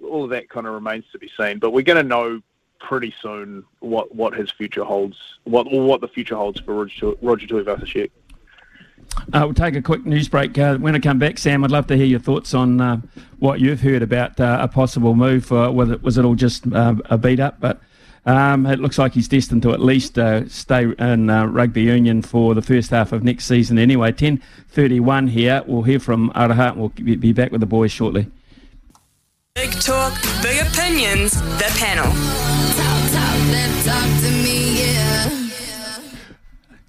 all 0.09 0.25
of 0.25 0.31
that 0.31 0.49
kind 0.49 0.67
of 0.67 0.75
remains 0.75 1.05
to 1.13 1.19
be 1.19 1.31
seen. 1.39 1.59
But 1.59 1.73
we're 1.73 1.83
going 1.83 2.03
to 2.03 2.03
know 2.03 2.41
pretty 2.81 3.15
soon 3.23 3.65
what, 3.81 4.15
what 4.15 4.35
his 4.35 4.51
future 4.51 4.85
holds, 4.85 5.17
what 5.45 5.71
what 5.71 6.01
the 6.01 6.09
future 6.09 6.35
holds 6.35 6.61
for 6.61 6.75
Roger, 6.75 7.13
Roger 7.23 7.47
Tuivasa-Sheck. 7.47 8.11
Uh, 9.33 9.43
we'll 9.45 9.55
take 9.55 9.77
a 9.77 9.83
quick 9.83 10.05
news 10.07 10.29
break. 10.29 10.57
Uh, 10.59 10.79
when 10.79 10.95
I 10.97 10.99
come 10.99 11.19
back, 11.19 11.39
Sam, 11.39 11.65
I'd 11.65 11.71
love 11.71 11.87
to 11.89 11.97
hear 11.97 12.07
your 12.07 12.21
thoughts 12.21 12.55
on 12.55 12.81
uh, 12.81 13.01
what 13.39 13.61
you've 13.61 13.81
heard 13.81 14.03
about 14.03 14.41
uh, 14.41 14.59
a 14.61 14.69
possible 14.69 15.15
move. 15.15 15.53
Uh, 15.53 15.71
whether 15.71 15.99
was 15.99 16.19
it 16.19 16.25
all 16.25 16.35
just 16.35 16.67
uh, 16.73 16.95
a 17.07 17.19
beat 17.19 17.39
up? 17.39 17.61
But 17.61 17.81
um, 18.25 18.67
it 18.67 18.79
looks 18.79 18.99
like 18.99 19.15
he's 19.15 19.29
destined 19.29 19.63
to 19.63 19.73
at 19.73 19.81
least 19.81 20.19
uh, 20.19 20.49
stay 20.49 20.87
in 20.99 21.29
uh, 21.29 21.47
rugby 21.47 21.83
union 21.83 22.23
for 22.23 22.55
the 22.55 22.63
first 22.63 22.91
half 22.91 23.13
of 23.13 23.25
next 23.25 23.47
season 23.47 23.79
anyway. 23.79 24.13
10.31 24.13 25.31
here. 25.31 25.63
We'll 25.67 25.83
hear 25.83 25.99
from 25.99 26.31
Araha 26.31 26.73
and 26.73 26.81
we'll 26.81 27.17
be 27.19 27.33
back 27.33 27.51
with 27.51 27.61
the 27.61 27.67
boys 27.67 27.91
shortly. 27.91 28.29
Big 29.55 29.73
talk, 29.73 30.15
big 30.41 30.67
opinions, 30.67 31.41
the 31.59 31.71
panel. 31.77 32.05
Talk, 32.05 33.11
talk, 33.13 33.85
talk 33.85 34.21
to 34.23 34.31
me, 34.43 34.81
yeah. 34.81 35.32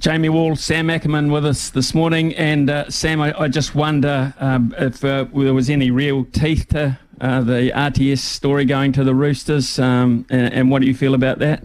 Jamie 0.03 0.27
Wall, 0.27 0.53
Sam 0.57 0.89
Ackerman 0.89 1.31
with 1.31 1.45
us 1.45 1.69
this 1.69 1.93
morning. 1.93 2.35
And 2.35 2.69
uh, 2.69 2.89
Sam, 2.89 3.21
I, 3.21 3.33
I, 3.39 3.47
just 3.47 3.73
wonder 3.73 4.33
um, 4.37 4.75
if 4.77 5.01
uh, 5.01 5.27
there 5.33 5.53
was 5.53 5.69
any 5.69 5.91
real 5.91 6.25
teeth 6.25 6.67
to 6.71 6.99
uh, 7.21 7.39
the 7.39 7.71
RTS 7.73 8.17
story 8.17 8.65
going 8.65 8.91
to 8.91 9.05
the 9.05 9.15
Roosters, 9.15 9.79
um, 9.79 10.25
and, 10.29 10.53
and, 10.53 10.69
what 10.69 10.81
do 10.81 10.89
you 10.89 10.93
feel 10.93 11.13
about 11.13 11.39
that? 11.39 11.63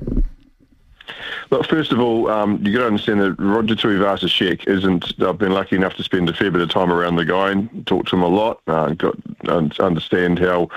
Well, 1.50 1.64
first 1.64 1.90
of 1.90 1.98
all, 1.98 2.30
um, 2.30 2.64
you 2.64 2.72
got 2.72 2.82
to 2.82 2.86
understand 2.86 3.20
that 3.22 3.34
Roger 3.40 3.74
Tuivasa-Sheck 3.74 4.68
isn't. 4.68 5.20
I've 5.20 5.38
been 5.38 5.50
lucky 5.50 5.74
enough 5.74 5.94
to 5.94 6.04
spend 6.04 6.28
a 6.28 6.32
fair 6.32 6.52
bit 6.52 6.60
of 6.60 6.70
time 6.70 6.92
around 6.92 7.16
the 7.16 7.24
guy 7.24 7.50
and 7.50 7.84
talk 7.88 8.06
to 8.06 8.14
him 8.14 8.22
a 8.22 8.28
lot. 8.28 8.60
Uh, 8.68 8.90
got 8.90 9.16
understand 9.80 10.38
how 10.38 10.68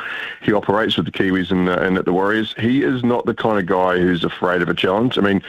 he 0.41 0.51
operates 0.51 0.97
with 0.97 1.05
the 1.05 1.11
Kiwis 1.11 1.51
and, 1.51 1.69
uh, 1.69 1.73
and 1.73 1.95
at 1.99 2.05
the 2.05 2.13
Warriors. 2.13 2.55
He 2.57 2.81
is 2.81 3.03
not 3.03 3.27
the 3.27 3.35
kind 3.35 3.59
of 3.59 3.67
guy 3.67 3.99
who's 3.99 4.23
afraid 4.23 4.63
of 4.63 4.69
a 4.69 4.73
challenge. 4.73 5.19
I 5.19 5.21
mean, 5.21 5.43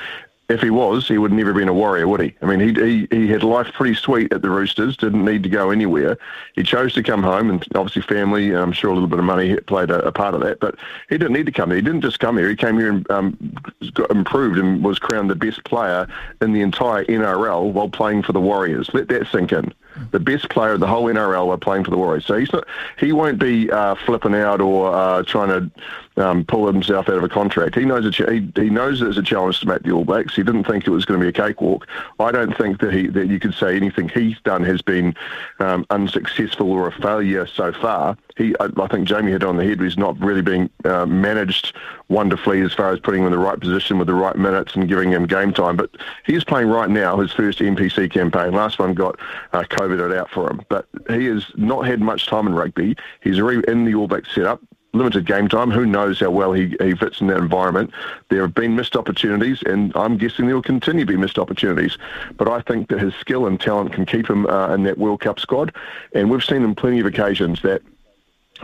if 0.52 0.60
he 0.60 0.70
was, 0.70 1.08
he 1.08 1.18
would 1.18 1.32
never 1.32 1.50
have 1.50 1.56
been 1.56 1.68
a 1.68 1.74
warrior, 1.74 2.06
would 2.06 2.20
he? 2.20 2.34
I 2.42 2.46
mean, 2.46 2.60
he, 2.60 2.72
he 2.74 3.08
he 3.10 3.28
had 3.28 3.42
life 3.42 3.72
pretty 3.72 3.94
sweet 3.94 4.32
at 4.32 4.42
the 4.42 4.50
Roosters, 4.50 4.96
didn't 4.96 5.24
need 5.24 5.42
to 5.42 5.48
go 5.48 5.70
anywhere. 5.70 6.18
He 6.54 6.62
chose 6.62 6.92
to 6.94 7.02
come 7.02 7.22
home, 7.22 7.50
and 7.50 7.64
obviously 7.74 8.02
family, 8.02 8.50
and 8.50 8.58
I'm 8.58 8.72
sure 8.72 8.90
a 8.90 8.94
little 8.94 9.08
bit 9.08 9.18
of 9.18 9.24
money 9.24 9.56
played 9.56 9.90
a, 9.90 10.04
a 10.06 10.12
part 10.12 10.34
of 10.34 10.42
that. 10.42 10.60
But 10.60 10.76
he 11.08 11.16
didn't 11.16 11.32
need 11.32 11.46
to 11.46 11.52
come 11.52 11.70
here. 11.70 11.76
He 11.76 11.82
didn't 11.82 12.02
just 12.02 12.20
come 12.20 12.36
here. 12.36 12.48
He 12.48 12.56
came 12.56 12.78
here 12.78 12.90
and 12.90 13.10
um, 13.10 13.54
got 13.94 14.10
improved 14.10 14.58
and 14.58 14.84
was 14.84 14.98
crowned 14.98 15.30
the 15.30 15.34
best 15.34 15.64
player 15.64 16.06
in 16.40 16.52
the 16.52 16.60
entire 16.60 17.04
NRL 17.06 17.72
while 17.72 17.88
playing 17.88 18.22
for 18.22 18.32
the 18.32 18.40
Warriors. 18.40 18.90
Let 18.92 19.08
that 19.08 19.26
sink 19.28 19.52
in 19.52 19.72
the 20.10 20.20
best 20.20 20.48
player 20.50 20.72
of 20.72 20.80
the 20.80 20.86
whole 20.86 21.04
NRL 21.04 21.48
are 21.48 21.58
playing 21.58 21.84
for 21.84 21.90
the 21.90 21.98
Warriors. 21.98 22.26
So 22.26 22.36
he's 22.36 22.52
not, 22.52 22.64
he 22.98 23.12
won't 23.12 23.38
be 23.38 23.70
uh, 23.70 23.94
flipping 23.94 24.34
out 24.34 24.60
or 24.60 24.94
uh, 24.94 25.22
trying 25.22 25.48
to 25.48 25.70
um, 26.22 26.44
pull 26.44 26.66
himself 26.66 27.08
out 27.08 27.16
of 27.16 27.24
a 27.24 27.28
contract. 27.28 27.74
He 27.74 27.84
knows 27.84 28.12
ch- 28.14 28.28
he, 28.28 28.50
he 28.54 28.70
knows 28.70 29.00
it's 29.00 29.16
a 29.16 29.22
challenge 29.22 29.60
to 29.60 29.66
make 29.66 29.82
the 29.82 29.92
All 29.92 30.04
Blacks. 30.04 30.34
He 30.34 30.42
didn't 30.42 30.64
think 30.64 30.86
it 30.86 30.90
was 30.90 31.04
going 31.04 31.20
to 31.20 31.24
be 31.24 31.28
a 31.28 31.32
cakewalk. 31.32 31.86
I 32.20 32.30
don't 32.30 32.56
think 32.56 32.80
that 32.80 32.92
he 32.92 33.06
that 33.08 33.28
you 33.28 33.38
could 33.38 33.54
say 33.54 33.76
anything 33.76 34.08
he's 34.08 34.38
done 34.40 34.62
has 34.64 34.82
been 34.82 35.14
um, 35.58 35.86
unsuccessful 35.90 36.70
or 36.70 36.88
a 36.88 36.92
failure 36.92 37.46
so 37.46 37.72
far 37.72 38.16
he, 38.36 38.54
I, 38.60 38.68
I, 38.76 38.86
think 38.86 39.06
Jamie 39.06 39.32
hit 39.32 39.44
on 39.44 39.56
the 39.56 39.64
head. 39.64 39.80
He's 39.80 39.98
not 39.98 40.18
really 40.20 40.42
being 40.42 40.70
uh, 40.84 41.06
managed 41.06 41.74
wonderfully 42.08 42.60
as 42.62 42.72
far 42.72 42.92
as 42.92 43.00
putting 43.00 43.20
him 43.20 43.26
in 43.26 43.32
the 43.32 43.38
right 43.38 43.58
position 43.58 43.98
with 43.98 44.06
the 44.06 44.14
right 44.14 44.36
minutes 44.36 44.74
and 44.74 44.88
giving 44.88 45.10
him 45.10 45.26
game 45.26 45.52
time. 45.52 45.76
But 45.76 45.90
he's 46.24 46.44
playing 46.44 46.68
right 46.68 46.90
now 46.90 47.18
his 47.18 47.32
first 47.32 47.58
NPC 47.58 48.10
campaign. 48.10 48.52
Last 48.52 48.78
one 48.78 48.94
got 48.94 49.18
uh, 49.52 49.62
COVID 49.62 50.16
out 50.16 50.30
for 50.30 50.50
him, 50.50 50.62
but 50.68 50.86
he 51.08 51.26
has 51.26 51.46
not 51.56 51.86
had 51.86 52.00
much 52.00 52.26
time 52.26 52.46
in 52.46 52.54
rugby. 52.54 52.96
He's 53.22 53.38
already 53.38 53.62
in 53.68 53.84
the 53.84 53.94
All 53.94 54.08
Black 54.08 54.26
setup 54.26 54.60
limited 54.94 55.26
game 55.26 55.48
time. 55.48 55.70
Who 55.70 55.86
knows 55.86 56.20
how 56.20 56.30
well 56.30 56.52
he, 56.52 56.76
he 56.80 56.94
fits 56.94 57.20
in 57.20 57.28
that 57.28 57.38
environment? 57.38 57.92
There 58.28 58.42
have 58.42 58.54
been 58.54 58.76
missed 58.76 58.96
opportunities, 58.96 59.62
and 59.64 59.92
I'm 59.96 60.16
guessing 60.16 60.46
there 60.46 60.54
will 60.54 60.62
continue 60.62 61.04
to 61.04 61.12
be 61.12 61.16
missed 61.16 61.38
opportunities. 61.38 61.96
But 62.36 62.48
I 62.48 62.60
think 62.62 62.88
that 62.88 63.00
his 63.00 63.14
skill 63.14 63.46
and 63.46 63.60
talent 63.60 63.92
can 63.92 64.04
keep 64.04 64.28
him 64.28 64.46
uh, 64.46 64.74
in 64.74 64.82
that 64.84 64.98
World 64.98 65.20
Cup 65.20 65.40
squad, 65.40 65.74
and 66.14 66.30
we've 66.30 66.44
seen 66.44 66.62
on 66.64 66.74
plenty 66.74 67.00
of 67.00 67.06
occasions 67.06 67.62
that 67.62 67.82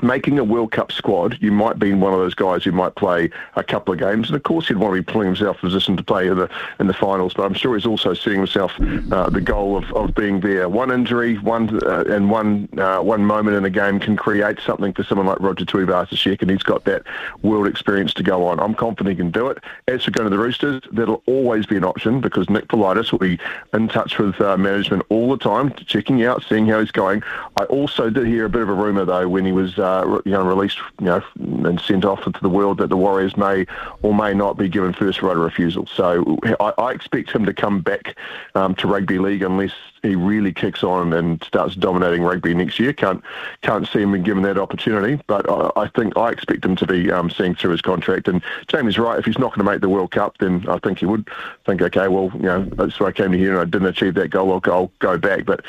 making 0.03 0.39
a 0.39 0.45
World 0.45 0.73
Cup 0.73 0.93
squad, 0.93 1.39
you 1.41 1.53
might 1.53 1.79
be 1.79 1.93
one 1.93 2.13
of 2.13 2.19
those 2.19 2.35
guys 2.35 2.65
who 2.65 2.73
might 2.73 2.95
play 2.95 3.31
a 3.57 3.63
couple 3.63 3.93
of 3.93 4.01
games, 4.01 4.29
and 4.29 4.37
of 4.37 4.43
course 4.43 4.69
he'd 4.69 4.77
want 4.77 4.95
to 4.95 5.03
be 5.03 5.13
pulling 5.13 5.27
himself 5.27 5.57
in 5.57 5.69
position 5.69 5.97
to 5.97 6.03
play 6.03 6.29
in 6.29 6.37
the 6.37 6.49
in 6.81 6.87
the 6.87 6.95
finals. 6.95 7.35
But 7.35 7.45
I'm 7.45 7.55
sure 7.55 7.75
he's 7.75 7.87
also 7.87 8.15
setting 8.15 8.39
himself 8.39 8.73
uh, 9.13 9.31
the 9.31 9.41
goal 9.41 9.77
of, 9.77 9.93
of 9.93 10.15
being 10.15 10.41
there. 10.41 10.69
One 10.69 10.91
injury, 10.91 11.39
one 11.39 11.83
uh, 11.85 12.05
and 12.09 12.31
one 12.31 12.69
uh, 12.79 13.01
one 13.01 13.25
moment 13.25 13.57
in 13.57 13.65
a 13.65 13.71
game 13.71 14.01
can 14.01 14.17
create 14.17 14.59
something 14.61 14.93
for 14.93 15.05
someone 15.05 15.27
like 15.27 15.41
Roger 15.41 15.65
Tuivasa-Sheck, 15.65 16.43
and 16.43 16.51
he's 16.51 16.63
got 16.63 16.85
that 16.85 17.03
world 17.43 17.67
experience 17.67 18.15
to 18.15 18.23
go 18.23 18.47
on. 18.47 18.61
I'm 18.61 18.75
confident 18.75 19.11
he 19.11 19.17
can 19.17 19.31
do 19.31 19.49
it. 19.49 19.59
As 19.87 20.05
for 20.05 20.11
going 20.11 20.31
to 20.31 20.31
the 20.31 20.43
Roosters, 20.43 20.83
that'll 20.93 21.23
always 21.27 21.67
be 21.67 21.77
an 21.77 21.85
option 21.85 22.21
because 22.21 22.49
Nick 22.49 22.69
Politis 22.69 23.13
will 23.13 23.19
be 23.19 23.39
in 23.73 23.89
touch 23.89 24.19
with 24.19 24.41
uh, 24.41 24.57
management 24.57 25.03
all 25.09 25.31
the 25.31 25.39
time, 25.39 25.73
checking 25.87 26.25
out, 26.25 26.45
seeing 26.49 26.67
how 26.67 26.81
he's 26.81 26.91
going. 26.91 27.23
I 27.57 27.65
also 27.65 28.11
did 28.11 28.27
hear 28.27 28.45
a 28.45 28.51
bit 28.51 28.63
of 28.63 28.69
a 28.69 28.75
rumour 28.75 29.05
though 29.05 29.29
when 29.29 29.45
he 29.45 29.53
was 29.53 29.79
uh, 29.89 30.21
you 30.25 30.33
know, 30.33 30.43
released, 30.43 30.79
you 31.01 31.07
know, 31.07 31.23
and 31.39 31.81
sent 31.81 32.05
off 32.05 32.27
into 32.27 32.41
the 32.41 32.49
world 32.49 32.79
that 32.79 32.89
the 32.89 32.97
Warriors 32.97 33.37
may 33.37 33.67
or 34.03 34.15
may 34.15 34.35
not 34.35 34.59
be 34.59 34.69
given 34.69 34.93
first 34.93 35.23
right 35.23 35.37
of 35.37 35.43
refusal. 35.43 35.87
So 35.87 36.39
I, 36.61 36.73
I 36.79 36.93
expect 36.93 37.31
him 37.31 37.47
to 37.47 37.55
come 37.55 37.81
back 37.81 38.17
um, 38.55 38.75
to 38.77 38.87
rugby 38.87 39.19
league 39.19 39.43
unless 39.43 39.73
he 40.03 40.15
really 40.15 40.53
kicks 40.53 40.85
on 40.85 41.13
and 41.13 41.43
starts 41.43 41.75
dominating 41.75 42.23
rugby 42.23 42.55
next 42.55 42.79
year. 42.79 42.93
Can't 42.93 43.23
can't 43.63 43.89
see 43.89 44.03
him 44.03 44.13
being 44.13 44.25
given 44.25 44.43
that 44.45 44.59
opportunity, 44.59 45.21
but 45.27 45.49
I, 45.51 45.71
I 45.77 45.89
think 45.89 46.17
I 46.17 46.31
expect 46.31 46.65
him 46.65 46.77
to 46.77 46.87
be 46.87 47.11
um, 47.11 47.31
seeing 47.31 47.55
through 47.55 47.73
his 47.73 47.83
contract. 47.83 48.29
And 48.29 48.43
Jamie's 48.67 48.99
right. 48.99 49.19
If 49.19 49.25
he's 49.25 49.39
not 49.39 49.55
going 49.55 49.67
to 49.67 49.73
make 49.73 49.81
the 49.81 49.89
World 49.89 50.11
Cup, 50.11 50.39
then 50.39 50.67
I 50.69 50.79
think 50.79 50.99
he 50.99 51.07
would 51.07 51.29
think, 51.65 51.81
okay, 51.83 52.09
well, 52.09 52.31
you 52.35 52.43
know, 52.43 52.65
that's 52.65 53.01
why 53.01 53.09
I 53.09 53.13
came 53.13 53.33
to 53.33 53.39
here 53.39 53.53
and 53.53 53.61
I 53.61 53.65
didn't 53.65 53.89
achieve 53.89 54.15
that 54.15 54.29
goal. 54.29 54.53
I'll, 54.53 54.73
I'll 54.73 54.93
go 54.99 55.17
back. 55.17 55.47
But 55.47 55.65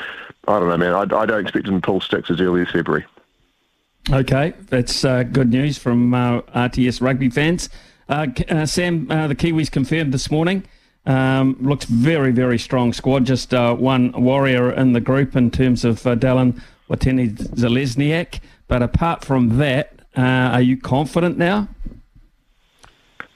I 0.46 0.58
don't 0.58 0.68
know, 0.68 0.76
man. 0.76 0.94
I, 0.94 1.02
I 1.16 1.26
don't 1.26 1.40
expect 1.40 1.68
him 1.68 1.80
to 1.80 1.86
pull 1.86 2.00
sticks 2.00 2.30
as 2.30 2.40
early 2.40 2.62
as 2.62 2.70
February. 2.70 3.06
Okay, 4.08 4.54
that's 4.68 5.04
uh, 5.04 5.22
good 5.22 5.50
news 5.50 5.78
from 5.78 6.14
uh, 6.14 6.40
RTS 6.42 7.00
rugby 7.00 7.30
fans. 7.30 7.68
Uh, 8.08 8.26
uh 8.48 8.66
Sam, 8.66 9.08
uh, 9.10 9.28
the 9.28 9.34
Kiwis 9.34 9.70
confirmed 9.70 10.12
this 10.12 10.30
morning. 10.30 10.64
Um, 11.06 11.56
looks 11.60 11.84
very, 11.84 12.32
very 12.32 12.58
strong 12.58 12.92
squad. 12.92 13.24
Just 13.24 13.54
uh, 13.54 13.74
one 13.74 14.12
warrior 14.12 14.72
in 14.72 14.94
the 14.94 15.00
group 15.00 15.36
in 15.36 15.50
terms 15.50 15.84
of 15.84 16.00
Dallin 16.00 16.60
Watene-Zelezniak. 16.88 18.40
But 18.68 18.82
apart 18.82 19.24
from 19.24 19.58
that, 19.58 19.92
are 20.16 20.60
you 20.60 20.76
confident 20.76 21.38
now? 21.38 21.68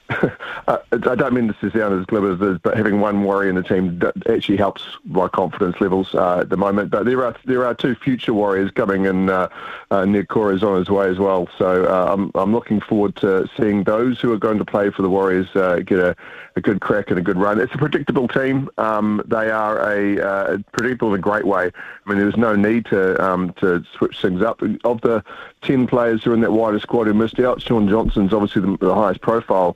uh, 0.67 0.77
I 0.91 1.15
don't 1.15 1.33
mean 1.33 1.47
this 1.47 1.55
to 1.61 1.71
sound 1.71 1.99
as 1.99 2.05
glib 2.05 2.25
as 2.25 2.39
this, 2.39 2.59
but 2.61 2.77
having 2.77 2.99
one 2.99 3.23
warrior 3.23 3.49
in 3.49 3.55
the 3.55 3.63
team 3.63 4.01
actually 4.29 4.57
helps 4.57 4.83
my 5.03 5.27
confidence 5.27 5.81
levels 5.81 6.13
uh, 6.13 6.39
at 6.41 6.49
the 6.49 6.57
moment. 6.57 6.91
But 6.91 7.05
there 7.05 7.25
are 7.25 7.35
there 7.45 7.65
are 7.65 7.73
two 7.73 7.95
future 7.95 8.33
warriors 8.33 8.69
coming, 8.71 9.07
and 9.07 9.29
uh, 9.29 9.49
uh, 9.89 10.03
Niukore 10.03 10.53
is 10.53 10.63
on 10.63 10.77
his 10.77 10.89
way 10.89 11.09
as 11.09 11.17
well. 11.17 11.49
So 11.57 11.85
uh, 11.85 12.13
I'm 12.13 12.31
I'm 12.35 12.53
looking 12.53 12.81
forward 12.81 13.15
to 13.17 13.49
seeing 13.57 13.83
those 13.83 14.19
who 14.19 14.31
are 14.31 14.37
going 14.37 14.59
to 14.59 14.65
play 14.65 14.91
for 14.91 15.01
the 15.01 15.09
Warriors 15.09 15.47
uh, 15.55 15.79
get 15.83 15.97
a, 15.97 16.15
a 16.55 16.61
good 16.61 16.81
crack 16.81 17.09
and 17.09 17.17
a 17.17 17.23
good 17.23 17.37
run. 17.37 17.59
It's 17.59 17.73
a 17.73 17.77
predictable 17.77 18.27
team. 18.27 18.69
Um, 18.77 19.23
they 19.25 19.49
are 19.49 19.91
a 19.91 20.21
uh, 20.21 20.57
predictable 20.71 21.13
in 21.13 21.19
a 21.19 21.21
great 21.21 21.47
way. 21.47 21.71
I 22.05 22.09
mean, 22.09 22.17
there 22.17 22.27
was 22.27 22.37
no 22.37 22.55
need 22.55 22.85
to 22.87 23.23
um, 23.23 23.53
to 23.53 23.83
switch 23.97 24.21
things 24.21 24.43
up. 24.43 24.61
Of 24.83 25.01
the 25.01 25.23
ten 25.63 25.87
players 25.87 26.23
who 26.23 26.31
are 26.31 26.35
in 26.35 26.41
that 26.41 26.51
wider 26.51 26.79
squad 26.79 27.07
who 27.07 27.13
missed 27.15 27.39
out, 27.39 27.61
Shaun 27.61 27.89
Johnson's 27.89 28.33
obviously 28.33 28.61
the, 28.61 28.77
the 28.77 28.93
highest 28.93 29.21
profile. 29.21 29.75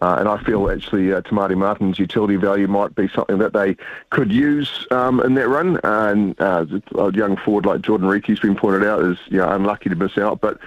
Uh, 0.00 0.16
and 0.20 0.28
I 0.28 0.38
feel 0.44 0.70
actually 0.70 1.12
uh, 1.12 1.22
Maire 1.32 1.56
Martin's 1.56 1.98
utility 1.98 2.36
value 2.36 2.68
might 2.68 2.94
be 2.94 3.08
something 3.08 3.38
that 3.38 3.52
they 3.52 3.76
could 4.10 4.32
use 4.32 4.86
um, 4.92 5.20
in 5.20 5.34
that 5.34 5.48
run. 5.48 5.80
And 5.82 6.40
uh, 6.40 6.66
a 6.96 7.12
young 7.12 7.36
forward 7.36 7.66
like 7.66 7.80
Jordan 7.80 8.08
Riki's 8.08 8.38
been 8.38 8.54
pointed 8.54 8.84
out 8.86 9.02
is 9.02 9.18
you 9.26 9.38
know, 9.38 9.48
unlucky 9.48 9.88
to 9.88 9.96
miss 9.96 10.16
out. 10.16 10.40
But 10.40 10.58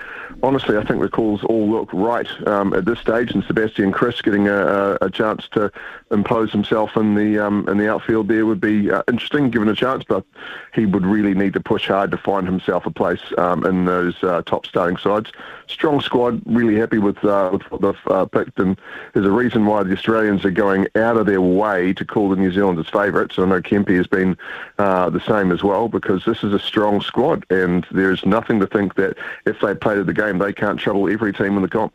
honestly, 0.43 0.77
I 0.77 0.83
think 0.83 1.01
the 1.01 1.09
calls 1.09 1.43
all 1.45 1.69
look 1.69 1.89
right 1.93 2.27
um, 2.47 2.73
at 2.73 2.85
this 2.85 2.99
stage. 2.99 3.31
And 3.31 3.43
Sebastian 3.45 3.91
Kris 3.93 4.21
getting 4.21 4.49
a, 4.49 4.97
a, 5.01 5.09
chance 5.09 5.47
to 5.51 5.71
impose 6.11 6.51
himself 6.51 6.95
in 6.95 7.15
the 7.15 7.37
um, 7.37 7.67
in 7.67 7.77
the 7.77 7.89
outfield 7.89 8.29
there 8.29 8.45
would 8.45 8.61
be 8.61 8.89
uh, 8.89 9.03
interesting, 9.07 9.49
given 9.49 9.67
a 9.67 9.75
chance. 9.75 10.03
But 10.03 10.25
he 10.73 10.85
would 10.85 11.05
really 11.05 11.33
need 11.33 11.53
to 11.53 11.59
push 11.59 11.87
hard 11.87 12.11
to 12.11 12.17
find 12.17 12.45
himself 12.47 12.85
a 12.85 12.91
place 12.91 13.21
um, 13.37 13.65
in 13.65 13.85
those 13.85 14.21
uh, 14.23 14.41
top 14.45 14.65
starting 14.65 14.97
sides. 14.97 15.31
Strong 15.67 16.01
squad. 16.01 16.41
Really 16.45 16.75
happy 16.75 16.97
with 16.97 17.23
uh, 17.23 17.49
with 17.53 17.63
what 17.71 17.81
they've 17.81 18.31
picked 18.31 18.59
and 18.59 18.77
there's 19.21 19.31
a 19.31 19.35
reason 19.35 19.67
why 19.67 19.83
the 19.83 19.93
Australians 19.93 20.43
are 20.45 20.51
going 20.51 20.87
out 20.95 21.15
of 21.15 21.27
their 21.27 21.41
way 21.41 21.93
to 21.93 22.03
call 22.03 22.29
the 22.29 22.35
New 22.35 22.51
Zealanders 22.51 22.89
favourites. 22.89 23.37
I 23.37 23.45
know 23.45 23.61
Kempy 23.61 23.95
has 23.97 24.07
been 24.07 24.35
uh, 24.79 25.11
the 25.11 25.19
same 25.19 25.51
as 25.51 25.61
well 25.61 25.87
because 25.87 26.25
this 26.25 26.43
is 26.43 26.53
a 26.53 26.59
strong 26.59 27.01
squad 27.01 27.45
and 27.51 27.85
there's 27.91 28.25
nothing 28.25 28.59
to 28.61 28.67
think 28.67 28.95
that 28.95 29.17
if 29.45 29.59
they 29.61 29.75
played 29.75 30.03
the 30.07 30.13
game, 30.13 30.39
they 30.39 30.51
can't 30.51 30.79
trouble 30.79 31.07
every 31.07 31.33
team 31.33 31.55
in 31.55 31.61
the 31.61 31.69
comp. 31.69 31.93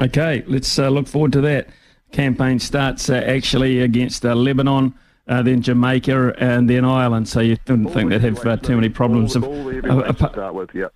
Okay, 0.00 0.44
let's 0.46 0.78
uh, 0.78 0.88
look 0.88 1.08
forward 1.08 1.32
to 1.32 1.40
that. 1.40 1.68
Campaign 2.12 2.60
starts 2.60 3.10
uh, 3.10 3.14
actually 3.14 3.80
against 3.80 4.24
uh, 4.24 4.34
Lebanon. 4.34 4.94
Uh, 5.26 5.42
then 5.42 5.62
Jamaica 5.62 6.34
and 6.38 6.68
then 6.68 6.84
Ireland. 6.84 7.28
So 7.28 7.40
you 7.40 7.56
didn't 7.64 7.86
all 7.86 7.92
think 7.92 8.10
they'd 8.10 8.20
have 8.20 8.44
uh, 8.44 8.56
too 8.56 8.74
many 8.74 8.88
problems 8.88 9.36
all, 9.36 9.44
of. 9.44 9.84
All 9.88 10.04
uh, 10.04 10.12
start 10.12 10.54
with, 10.54 10.70
yeah. 10.74 10.86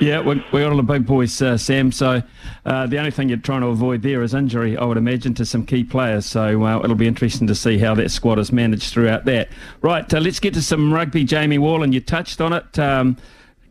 Yeah, 0.00 0.20
we're, 0.20 0.42
we're 0.50 0.66
all 0.66 0.78
the 0.78 0.82
big 0.82 1.04
boys, 1.04 1.42
uh, 1.42 1.58
Sam. 1.58 1.92
So 1.92 2.22
uh, 2.64 2.86
the 2.86 2.96
only 2.96 3.10
thing 3.10 3.28
you're 3.28 3.36
trying 3.36 3.60
to 3.60 3.66
avoid 3.66 4.00
there 4.00 4.22
is 4.22 4.32
injury, 4.32 4.74
I 4.74 4.84
would 4.86 4.96
imagine, 4.96 5.34
to 5.34 5.44
some 5.44 5.66
key 5.66 5.84
players. 5.84 6.24
So 6.24 6.64
uh, 6.64 6.80
it'll 6.82 6.96
be 6.96 7.06
interesting 7.06 7.46
to 7.48 7.54
see 7.54 7.76
how 7.76 7.94
that 7.96 8.10
squad 8.10 8.38
is 8.38 8.50
managed 8.50 8.94
throughout 8.94 9.26
that. 9.26 9.50
Right, 9.82 10.12
uh, 10.12 10.20
let's 10.20 10.40
get 10.40 10.54
to 10.54 10.62
some 10.62 10.92
rugby. 10.92 11.24
Jamie 11.24 11.58
Wall, 11.58 11.82
and 11.82 11.92
you 11.92 12.00
touched 12.00 12.40
on 12.40 12.54
it. 12.54 12.78
Um, 12.78 13.18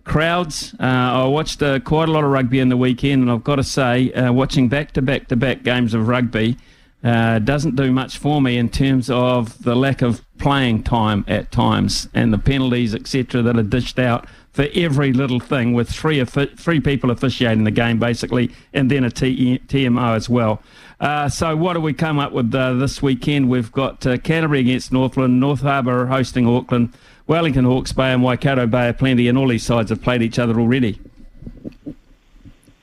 crowds. 0.04 0.76
Uh, 0.80 0.84
I 0.84 1.26
watched 1.26 1.64
uh, 1.64 1.80
quite 1.80 2.10
a 2.10 2.12
lot 2.12 2.24
of 2.24 2.30
rugby 2.30 2.60
in 2.60 2.70
the 2.70 2.78
weekend, 2.78 3.24
and 3.24 3.32
I've 3.32 3.44
got 3.44 3.56
to 3.56 3.64
say, 3.64 4.12
watching 4.30 4.70
back 4.70 4.92
to 4.94 5.02
back 5.02 5.30
to 5.30 5.36
back 5.36 5.64
games 5.64 5.96
of 5.96 6.08
rugby 6.08 6.58
doesn't 7.02 7.76
do 7.76 7.92
much 7.92 8.20
for 8.20 8.40
me 8.40 8.58
in 8.58 8.70
terms 8.70 9.10
of 9.10 9.64
the 9.64 9.76
lack 9.76 10.04
of 10.04 10.24
playing 10.38 10.84
time 10.84 11.26
at 11.28 11.52
times 11.52 12.08
and 12.14 12.32
the 12.32 12.38
penalties, 12.38 12.94
etc., 12.94 13.42
that 13.42 13.58
are 13.58 13.64
dished 13.64 13.98
out 13.98 14.28
for 14.52 14.68
every 14.74 15.14
little 15.14 15.40
thing, 15.40 15.74
with 15.74 15.90
three 15.90 16.24
three 16.24 16.80
people 16.80 17.12
officiating 17.12 17.64
the 17.64 17.72
game 17.72 18.00
basically, 18.00 18.52
and 18.74 18.90
then 18.90 19.04
a 19.04 19.12
T- 19.12 19.60
TMO 19.68 20.16
as 20.16 20.30
well. 20.30 20.62
Uh, 21.00 21.30
so 21.30 21.56
what 21.56 21.74
do 21.74 21.80
we 21.80 21.94
come 21.94 22.20
up 22.20 22.32
with 22.32 22.54
uh, 22.54 22.74
this 22.74 23.02
weekend? 23.02 23.50
We've 23.50 23.72
got 23.72 24.06
uh, 24.06 24.18
Canterbury 24.18 24.60
against 24.60 24.92
Northland, 24.92 25.40
North 25.40 25.62
Harbour 25.62 26.08
hosting 26.08 26.46
Auckland, 26.46 26.94
Wellington 27.28 27.64
Hawke's 27.64 27.94
Bay 27.94 28.12
and 28.12 28.22
Waikato 28.22 28.68
Bay 28.68 28.90
of 28.90 28.98
Plenty, 28.98 29.28
and 29.28 29.38
all 29.38 29.48
these 29.48 29.66
sides 29.66 29.92
have 29.92 30.02
played 30.02 30.22
each 30.22 30.40
other 30.40 30.60
already. 30.60 31.00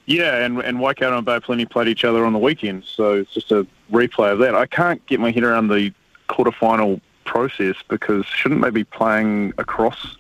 Yeah, 0.07 0.45
and 0.45 0.61
and 0.61 0.81
Waikato 0.81 1.17
and 1.17 1.27
Bay 1.27 1.41
Plenty 1.41 1.67
played 1.67 1.89
each 1.89 2.05
other 2.05 2.25
on 2.25 2.33
the 2.33 2.39
weekend, 2.39 2.85
so 2.85 3.15
it's 3.15 3.35
just 3.35 3.51
a 3.51 3.67
replay 3.91 4.33
of 4.33 4.39
that. 4.39 4.55
I 4.55 4.67
can't 4.67 5.05
get 5.07 5.21
my 5.21 5.33
head 5.33 5.43
around 5.43 5.69
the 5.69 5.93
quarterfinal 6.29 7.01
process 7.25 7.75
because 7.89 8.25
shouldn't 8.27 8.63
they 8.63 8.71
be 8.71 8.85
playing 8.85 9.53
across 9.59 10.17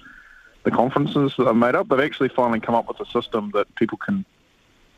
the 0.66 0.73
conferences 0.73 1.32
that 1.38 1.46
I've 1.46 1.56
made 1.56 1.76
up, 1.76 1.88
they've 1.88 2.00
actually 2.00 2.28
finally 2.28 2.58
come 2.58 2.75
up 2.75 2.88
with 2.88 2.99
a 2.99 3.06
system 3.12 3.52
that 3.54 3.73
people 3.76 3.96
can, 3.96 4.25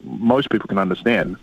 most 0.03 0.49
people 0.49 0.67
can 0.67 0.79
understand. 0.79 1.37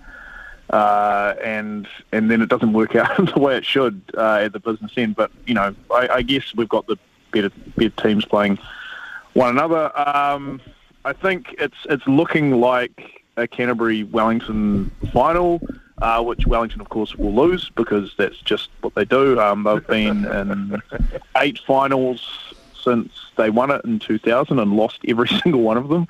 Uh, 0.72 1.36
and 1.44 1.88
and 2.12 2.32
then 2.32 2.42
it 2.42 2.50
doesn't 2.50 2.74
work 2.74 2.96
out 2.96 3.34
the 3.34 3.40
way 3.40 3.56
it 3.56 3.64
should 3.64 4.02
uh, 4.18 4.40
at 4.42 4.52
the 4.52 4.60
business 4.60 4.92
end. 4.98 5.16
But 5.16 5.30
you 5.46 5.54
know, 5.54 5.76
I, 5.94 6.08
I, 6.08 6.22
guess 6.24 6.56
we've 6.56 6.68
got 6.68 6.88
the 6.88 6.98
better 7.32 7.52
better 7.78 7.92
teams 8.02 8.26
playing 8.26 8.58
one 9.34 9.50
another. 9.50 9.96
Um, 9.96 10.60
I 11.06 11.14
think 11.14 11.54
it's 11.60 11.78
it's 11.88 12.08
looking 12.08 12.60
like 12.60 13.24
a 13.38 13.48
Canterbury 13.48 14.06
Wellington 14.06 14.90
final, 15.14 15.62
uh, 16.02 16.24
which 16.24 16.48
Wellington 16.48 16.82
of 16.82 16.90
course 16.90 17.16
will 17.16 17.36
lose 17.36 17.70
because 17.70 18.16
that's 18.18 18.38
just 18.38 18.70
what 18.82 18.96
they 18.96 19.06
do. 19.06 19.40
Um, 19.40 19.66
they've 19.66 19.86
been 19.86 20.26
in 20.26 20.82
eight 21.38 21.60
finals 21.60 22.55
since 22.86 23.12
they 23.36 23.50
won 23.50 23.72
it 23.72 23.84
in 23.84 24.00
2000 24.00 24.60
and 24.60 24.78
lost 24.78 25.00
every 25.08 25.28
single 25.44 25.62
one 25.62 25.78
of 25.78 25.90
them. 25.90 26.08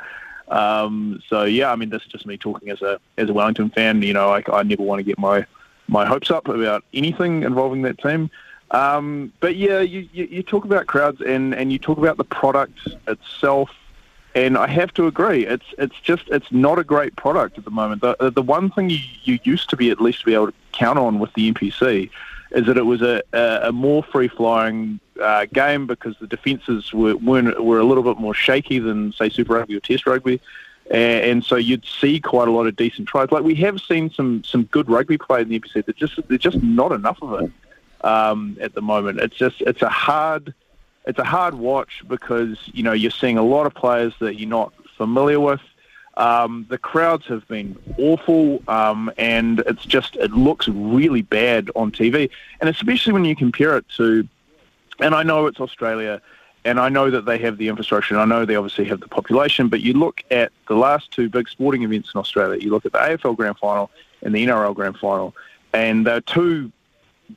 Um, 0.47 1.23
so 1.27 1.43
yeah, 1.43 1.71
I 1.71 1.75
mean, 1.75 1.89
this 1.89 2.03
is 2.03 2.07
just 2.09 2.27
me 2.27 2.37
talking 2.37 2.69
as 2.69 2.81
a 2.83 2.99
as 3.17 3.29
a 3.29 3.33
Wellington 3.33 3.71
fan. 3.71 4.03
You 4.03 4.13
know, 4.13 4.29
I, 4.29 4.43
I 4.53 4.61
never 4.61 4.83
want 4.83 4.99
to 4.99 5.03
get 5.03 5.17
my 5.17 5.45
my 5.87 6.05
hopes 6.05 6.29
up 6.29 6.47
about 6.47 6.83
anything 6.93 7.43
involving 7.43 7.81
that 7.83 7.97
team. 7.97 8.29
Um, 8.71 9.31
but 9.39 9.55
yeah, 9.55 9.79
you, 9.79 10.09
you, 10.11 10.25
you 10.25 10.43
talk 10.43 10.65
about 10.65 10.87
crowds 10.87 11.21
and, 11.21 11.53
and 11.53 11.71
you 11.71 11.77
talk 11.77 11.97
about 11.99 12.17
the 12.17 12.23
product 12.23 12.79
itself, 13.07 13.69
and 14.33 14.57
I 14.57 14.67
have 14.67 14.93
to 14.95 15.07
agree, 15.07 15.45
it's 15.45 15.65
it's 15.77 15.99
just 16.01 16.27
it's 16.27 16.51
not 16.51 16.77
a 16.77 16.83
great 16.83 17.15
product 17.15 17.57
at 17.57 17.65
the 17.65 17.71
moment. 17.71 18.01
The 18.01 18.31
the 18.31 18.41
one 18.41 18.69
thing 18.69 18.89
you, 18.89 18.99
you 19.23 19.39
used 19.43 19.69
to 19.69 19.77
be 19.77 19.91
at 19.91 20.01
least 20.01 20.25
be 20.25 20.33
able 20.33 20.47
to 20.47 20.53
count 20.73 20.99
on 20.99 21.19
with 21.19 21.33
the 21.33 21.51
NPC 21.51 22.09
is 22.51 22.65
that 22.65 22.77
it 22.77 22.85
was 22.85 23.01
a, 23.01 23.21
a, 23.33 23.69
a 23.69 23.71
more 23.71 24.03
free 24.03 24.27
flowing 24.27 24.99
uh, 25.21 25.45
game 25.53 25.87
because 25.87 26.15
the 26.19 26.27
defences 26.27 26.93
were, 26.93 27.15
were 27.17 27.61
were 27.61 27.79
a 27.79 27.83
little 27.83 28.03
bit 28.03 28.17
more 28.17 28.33
shaky 28.33 28.79
than 28.79 29.13
say 29.13 29.29
Super 29.29 29.53
Rugby 29.53 29.75
or 29.75 29.79
Test 29.79 30.05
Rugby. 30.05 30.41
and, 30.91 31.25
and 31.25 31.43
so 31.43 31.55
you'd 31.55 31.85
see 31.85 32.19
quite 32.19 32.47
a 32.47 32.51
lot 32.51 32.67
of 32.67 32.75
decent 32.75 33.07
tries. 33.07 33.31
Like 33.31 33.43
we 33.43 33.55
have 33.55 33.79
seen 33.81 34.09
some 34.09 34.43
some 34.43 34.63
good 34.65 34.89
rugby 34.89 35.17
play 35.17 35.41
in 35.41 35.49
the 35.49 35.59
NPC. 35.59 35.85
There's 35.85 35.97
just 35.97 36.27
there's 36.27 36.41
just 36.41 36.61
not 36.61 36.91
enough 36.91 37.19
of 37.21 37.41
it 37.41 37.51
um, 38.05 38.57
at 38.61 38.73
the 38.73 38.81
moment. 38.81 39.19
It's 39.19 39.35
just 39.35 39.61
it's 39.61 39.81
a 39.81 39.89
hard 39.89 40.53
it's 41.05 41.19
a 41.19 41.23
hard 41.23 41.55
watch 41.55 42.03
because 42.07 42.57
you 42.73 42.83
know 42.83 42.93
you're 42.93 43.11
seeing 43.11 43.37
a 43.37 43.43
lot 43.43 43.65
of 43.65 43.73
players 43.73 44.13
that 44.19 44.39
you're 44.39 44.49
not 44.49 44.73
familiar 44.97 45.39
with. 45.39 45.61
Um, 46.17 46.65
the 46.69 46.77
crowds 46.77 47.25
have 47.25 47.45
been 47.49 47.77
awful, 47.97 48.63
um, 48.69 49.11
and 49.17 49.59
it's 49.67 49.85
just 49.85 50.15
it 50.15 50.31
looks 50.31 50.67
really 50.67 51.21
bad 51.21 51.69
on 51.75 51.91
TV, 51.91 52.29
and 52.61 52.69
especially 52.69 53.13
when 53.13 53.25
you 53.25 53.35
compare 53.35 53.77
it 53.77 53.87
to. 53.97 54.27
And 54.99 55.13
I 55.13 55.23
know 55.23 55.45
it's 55.47 55.59
Australia, 55.59 56.21
and 56.63 56.79
I 56.79 56.89
know 56.89 57.09
that 57.09 57.25
they 57.25 57.37
have 57.39 57.57
the 57.57 57.67
infrastructure, 57.67 58.13
and 58.15 58.21
I 58.21 58.25
know 58.25 58.45
they 58.45 58.55
obviously 58.55 58.85
have 58.85 58.99
the 58.99 59.07
population. 59.07 59.67
But 59.67 59.81
you 59.81 59.93
look 59.93 60.23
at 60.31 60.51
the 60.67 60.75
last 60.75 61.11
two 61.11 61.29
big 61.29 61.49
sporting 61.49 61.83
events 61.83 62.11
in 62.13 62.19
Australia. 62.19 62.59
You 62.61 62.71
look 62.71 62.85
at 62.85 62.93
the 62.93 62.99
AFL 62.99 63.35
Grand 63.35 63.57
Final 63.57 63.91
and 64.21 64.33
the 64.33 64.45
NRL 64.45 64.73
Grand 64.73 64.97
Final, 64.97 65.35
and 65.73 66.05
they're 66.05 66.21
two 66.21 66.71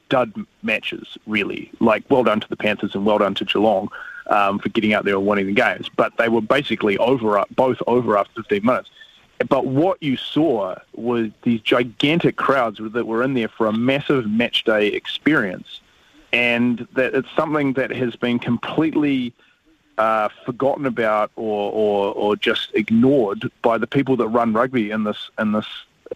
dud 0.08 0.32
matches, 0.62 1.18
really. 1.26 1.70
Like, 1.80 2.04
well 2.10 2.24
done 2.24 2.40
to 2.40 2.48
the 2.48 2.56
Panthers 2.56 2.94
and 2.94 3.04
well 3.04 3.18
done 3.18 3.34
to 3.34 3.44
Geelong 3.44 3.88
um, 4.28 4.58
for 4.58 4.68
getting 4.68 4.92
out 4.92 5.04
there 5.04 5.16
and 5.16 5.26
winning 5.26 5.46
the 5.46 5.52
games. 5.52 5.88
But 5.94 6.16
they 6.18 6.28
were 6.28 6.40
basically 6.40 6.98
over, 6.98 7.44
both 7.54 7.78
over 7.86 8.16
after 8.16 8.42
15 8.42 8.64
minutes. 8.64 8.90
But 9.48 9.66
what 9.66 10.02
you 10.02 10.16
saw 10.16 10.76
was 10.94 11.30
these 11.42 11.60
gigantic 11.60 12.36
crowds 12.36 12.80
that 12.82 13.06
were 13.06 13.22
in 13.22 13.34
there 13.34 13.48
for 13.48 13.66
a 13.66 13.72
massive 13.72 14.28
match 14.28 14.64
day 14.64 14.88
experience. 14.88 15.80
And 16.32 16.86
that 16.92 17.14
it's 17.14 17.30
something 17.34 17.72
that 17.74 17.90
has 17.90 18.14
been 18.16 18.38
completely 18.38 19.32
uh, 19.96 20.28
forgotten 20.44 20.86
about 20.86 21.30
or, 21.36 21.72
or, 21.72 22.14
or 22.14 22.36
just 22.36 22.70
ignored 22.74 23.50
by 23.62 23.78
the 23.78 23.86
people 23.86 24.16
that 24.16 24.28
run 24.28 24.52
rugby 24.52 24.90
in 24.90 25.04
this 25.04 25.30
in 25.38 25.52
this 25.52 25.66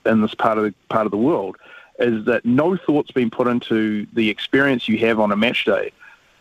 in 0.07 0.23
this 0.23 0.35
part 0.35 0.59
of 0.59 0.65
the 0.65 0.75
part 0.89 1.07
of 1.07 1.11
the 1.11 1.19
world 1.19 1.57
is 1.99 2.25
that 2.25 2.45
no 2.45 2.77
thought's 2.77 3.11
been 3.11 3.31
put 3.31 3.47
into 3.47 4.07
the 4.13 4.31
experience 4.31 4.89
you 4.89 4.99
have 4.99 5.21
on 5.21 5.31
a 5.31 5.37
match 5.37 5.65
day, 5.65 5.93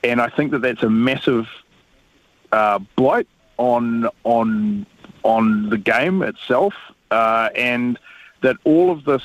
and 0.04 0.22
I 0.22 0.30
think 0.30 0.52
that 0.52 0.60
that's 0.60 0.84
a 0.84 0.90
massive 0.90 1.50
uh, 2.52 2.80
blight 2.96 3.28
on 3.58 4.08
on 4.24 4.86
on 5.24 5.70
the 5.70 5.78
game 5.78 6.24
itself, 6.24 6.74
uh, 7.12 7.50
and 7.56 8.00
that 8.42 8.58
all 8.64 8.92
of 8.92 9.04
this 9.06 9.24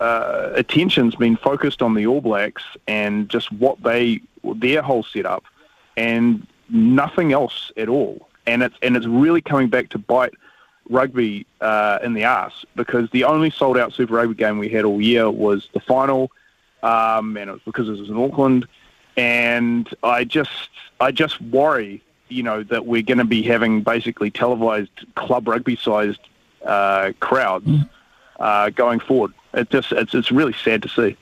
uh, 0.00 0.50
attention's 0.54 1.14
been 1.14 1.36
focused 1.36 1.82
on 1.82 1.94
the 1.94 2.06
All 2.06 2.20
Blacks 2.20 2.64
and 2.86 3.28
just 3.28 3.52
what 3.52 3.82
they 3.82 4.20
their 4.42 4.82
whole 4.82 5.02
setup, 5.02 5.44
and 5.96 6.46
nothing 6.70 7.32
else 7.32 7.70
at 7.76 7.88
all. 7.88 8.28
And 8.46 8.62
it's 8.62 8.76
and 8.82 8.96
it's 8.96 9.06
really 9.06 9.42
coming 9.42 9.68
back 9.68 9.90
to 9.90 9.98
bite 9.98 10.34
rugby 10.88 11.46
uh, 11.60 11.98
in 12.02 12.14
the 12.14 12.24
ass 12.24 12.64
because 12.76 13.08
the 13.10 13.24
only 13.24 13.50
sold 13.50 13.78
out 13.78 13.92
Super 13.92 14.14
Rugby 14.14 14.34
game 14.34 14.58
we 14.58 14.68
had 14.68 14.84
all 14.84 15.00
year 15.00 15.30
was 15.30 15.68
the 15.72 15.80
final, 15.80 16.30
um, 16.82 17.36
and 17.36 17.48
it 17.48 17.52
was 17.52 17.62
because 17.64 17.88
it 17.88 17.98
was 17.98 18.08
in 18.08 18.16
Auckland. 18.16 18.66
And 19.16 19.88
I 20.02 20.24
just, 20.24 20.70
I 21.00 21.12
just 21.12 21.40
worry, 21.40 22.02
you 22.28 22.42
know, 22.42 22.62
that 22.64 22.86
we're 22.86 23.02
going 23.02 23.18
to 23.18 23.24
be 23.24 23.42
having 23.42 23.82
basically 23.82 24.30
televised 24.30 25.06
club 25.14 25.46
rugby 25.48 25.76
sized 25.76 26.20
uh, 26.64 27.12
crowds 27.20 27.66
mm. 27.66 27.88
uh, 28.38 28.70
going 28.70 29.00
forward. 29.00 29.32
It 29.54 29.70
just, 29.70 29.92
it's, 29.92 30.14
it's 30.14 30.30
really 30.30 30.52
sad 30.52 30.82
to 30.82 30.88
see. 30.88 31.16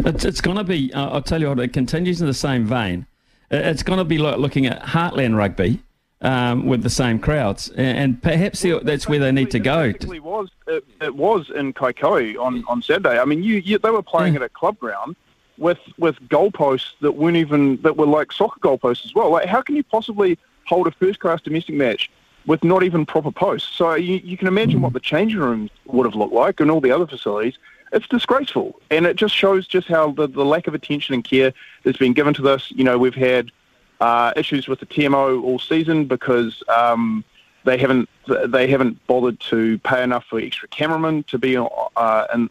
It's, 0.00 0.24
it's 0.24 0.40
going 0.40 0.56
to 0.56 0.64
be. 0.64 0.92
Uh, 0.92 1.10
I'll 1.10 1.22
tell 1.22 1.40
you 1.40 1.48
what. 1.48 1.60
It 1.60 1.72
continues 1.72 2.20
in 2.20 2.26
the 2.26 2.34
same 2.34 2.64
vein. 2.66 3.06
It's 3.50 3.82
going 3.82 3.98
to 3.98 4.04
be 4.04 4.18
like 4.18 4.38
looking 4.38 4.66
at 4.66 4.82
Heartland 4.82 5.36
rugby 5.36 5.82
um, 6.22 6.66
with 6.66 6.82
the 6.82 6.90
same 6.90 7.18
crowds, 7.18 7.70
and 7.76 8.20
perhaps 8.22 8.64
that's 8.82 9.08
where 9.08 9.18
they 9.18 9.30
need 9.30 9.50
to 9.50 9.60
go. 9.60 9.84
It 9.84 10.22
was 10.22 10.48
it, 10.66 10.84
it 11.00 11.14
was 11.14 11.50
in 11.50 11.72
Kaikoui 11.72 12.38
on, 12.38 12.64
on 12.66 12.82
Saturday. 12.82 13.18
I 13.18 13.24
mean, 13.24 13.42
you, 13.42 13.56
you 13.56 13.78
they 13.78 13.90
were 13.90 14.02
playing 14.02 14.34
yeah. 14.34 14.40
at 14.40 14.46
a 14.46 14.48
club 14.48 14.78
ground 14.78 15.16
with 15.58 15.78
with 15.98 16.16
goalposts 16.28 16.92
that 17.00 17.12
weren't 17.12 17.36
even 17.36 17.80
that 17.82 17.96
were 17.96 18.06
like 18.06 18.32
soccer 18.32 18.58
goalposts 18.60 19.04
as 19.04 19.14
well. 19.14 19.30
Like, 19.30 19.46
how 19.46 19.60
can 19.60 19.76
you 19.76 19.84
possibly 19.84 20.38
hold 20.66 20.86
a 20.86 20.90
first 20.92 21.20
class 21.20 21.40
domestic 21.42 21.74
match 21.74 22.10
with 22.46 22.64
not 22.64 22.82
even 22.82 23.06
proper 23.06 23.30
posts? 23.30 23.70
So 23.76 23.94
you, 23.94 24.20
you 24.24 24.36
can 24.36 24.48
imagine 24.48 24.80
what 24.80 24.92
the 24.92 25.00
changing 25.00 25.38
rooms 25.38 25.70
would 25.86 26.06
have 26.06 26.14
looked 26.14 26.34
like 26.34 26.60
and 26.60 26.70
all 26.70 26.80
the 26.80 26.90
other 26.90 27.06
facilities. 27.06 27.58
It's 27.92 28.08
disgraceful, 28.08 28.80
and 28.90 29.06
it 29.06 29.16
just 29.16 29.34
shows 29.34 29.68
just 29.68 29.86
how 29.86 30.10
the, 30.12 30.26
the 30.26 30.44
lack 30.44 30.66
of 30.66 30.74
attention 30.74 31.14
and 31.14 31.22
care 31.22 31.52
that's 31.84 31.98
been 31.98 32.12
given 32.12 32.34
to 32.34 32.42
this. 32.42 32.72
You 32.72 32.82
know, 32.82 32.98
we've 32.98 33.14
had 33.14 33.52
uh, 34.00 34.32
issues 34.36 34.66
with 34.66 34.80
the 34.80 34.86
TMO 34.86 35.42
all 35.42 35.58
season 35.58 36.06
because 36.06 36.62
um, 36.68 37.24
they 37.64 37.78
haven't 37.78 38.08
they 38.46 38.66
haven't 38.68 39.04
bothered 39.06 39.38
to 39.40 39.78
pay 39.78 40.02
enough 40.02 40.24
for 40.28 40.40
extra 40.40 40.68
cameramen 40.68 41.22
to 41.24 41.38
be 41.38 41.56
uh, 41.56 42.26
in, 42.34 42.50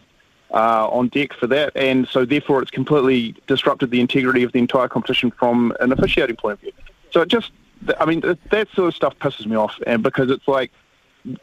uh, 0.53 0.87
on 0.87 1.07
deck 1.09 1.33
for 1.33 1.47
that, 1.47 1.75
and 1.75 2.07
so 2.07 2.25
therefore 2.25 2.61
it's 2.61 2.71
completely 2.71 3.35
disrupted 3.47 3.91
the 3.91 3.99
integrity 3.99 4.43
of 4.43 4.51
the 4.51 4.59
entire 4.59 4.87
competition 4.87 5.31
from 5.31 5.75
an 5.79 5.91
officiating 5.91 6.35
point 6.35 6.53
of 6.53 6.59
view. 6.61 6.71
So 7.11 7.21
it 7.21 7.29
just, 7.29 7.51
I 7.99 8.05
mean, 8.05 8.21
that 8.21 8.67
sort 8.73 8.87
of 8.87 8.95
stuff 8.95 9.17
pisses 9.19 9.45
me 9.45 9.55
off, 9.55 9.77
and 9.85 10.01
because 10.01 10.29
it's 10.29 10.47
like, 10.47 10.71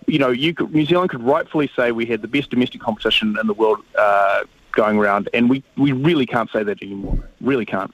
you 0.06 0.18
know, 0.18 0.30
you 0.30 0.54
could, 0.54 0.72
New 0.74 0.86
Zealand 0.86 1.10
could 1.10 1.22
rightfully 1.22 1.70
say 1.76 1.92
we 1.92 2.06
had 2.06 2.22
the 2.22 2.28
best 2.28 2.50
domestic 2.50 2.80
competition 2.80 3.36
in 3.40 3.46
the 3.46 3.54
world 3.54 3.78
uh, 3.98 4.42
going 4.72 4.98
around, 4.98 5.28
and 5.34 5.50
we 5.50 5.62
we 5.76 5.92
really 5.92 6.26
can't 6.26 6.50
say 6.50 6.62
that 6.62 6.82
anymore. 6.82 7.18
Really 7.40 7.66
can't. 7.66 7.92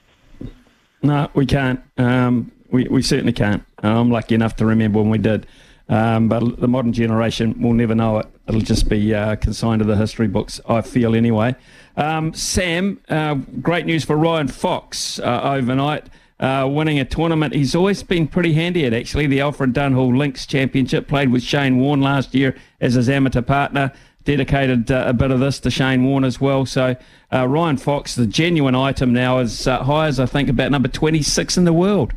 No, 1.01 1.29
we 1.33 1.45
can't. 1.45 1.81
Um, 1.97 2.51
we, 2.71 2.87
we 2.87 3.01
certainly 3.01 3.33
can't. 3.33 3.63
I'm 3.83 4.11
lucky 4.11 4.35
enough 4.35 4.55
to 4.57 4.65
remember 4.65 4.99
when 4.99 5.09
we 5.09 5.17
did. 5.17 5.47
Um, 5.89 6.27
but 6.27 6.59
the 6.59 6.67
modern 6.67 6.91
generation 6.91 7.61
will 7.61 7.73
never 7.73 7.95
know 7.95 8.17
it. 8.19 8.27
It'll 8.47 8.61
just 8.61 8.89
be 8.89 9.13
uh, 9.13 9.37
consigned 9.37 9.79
to 9.79 9.85
the 9.85 9.95
history 9.95 10.27
books, 10.27 10.59
I 10.67 10.81
feel 10.81 11.15
anyway. 11.15 11.55
Um, 11.95 12.33
Sam, 12.33 12.99
uh, 13.07 13.35
great 13.61 13.85
news 13.85 14.03
for 14.03 14.17
Ryan 14.17 14.49
Fox 14.49 15.19
uh, 15.19 15.41
overnight, 15.43 16.07
uh, 16.39 16.67
winning 16.69 16.99
a 16.99 17.05
tournament. 17.05 17.53
He's 17.53 17.75
always 17.75 18.03
been 18.03 18.27
pretty 18.27 18.53
handy 18.53 18.85
at 18.85 18.93
actually 18.93 19.27
the 19.27 19.41
Alfred 19.41 19.73
Dunhill 19.73 20.15
Links 20.15 20.45
Championship. 20.45 21.07
Played 21.07 21.31
with 21.31 21.43
Shane 21.43 21.79
Warne 21.79 22.01
last 22.01 22.35
year 22.35 22.55
as 22.79 22.93
his 22.93 23.09
amateur 23.09 23.41
partner 23.41 23.91
dedicated 24.23 24.91
uh, 24.91 25.05
a 25.07 25.13
bit 25.13 25.31
of 25.31 25.39
this 25.39 25.59
to 25.61 25.71
Shane 25.71 26.03
Warne 26.03 26.25
as 26.25 26.39
well. 26.41 26.65
So 26.65 26.95
uh, 27.33 27.47
Ryan 27.47 27.77
Fox, 27.77 28.15
the 28.15 28.27
genuine 28.27 28.75
item 28.75 29.13
now, 29.13 29.39
is 29.39 29.65
uh, 29.67 29.83
high 29.83 30.07
as 30.07 30.19
I 30.19 30.25
think 30.25 30.49
about 30.49 30.69
number 30.69 30.89
26 30.89 31.57
in 31.57 31.63
the 31.63 31.73
world. 31.73 32.13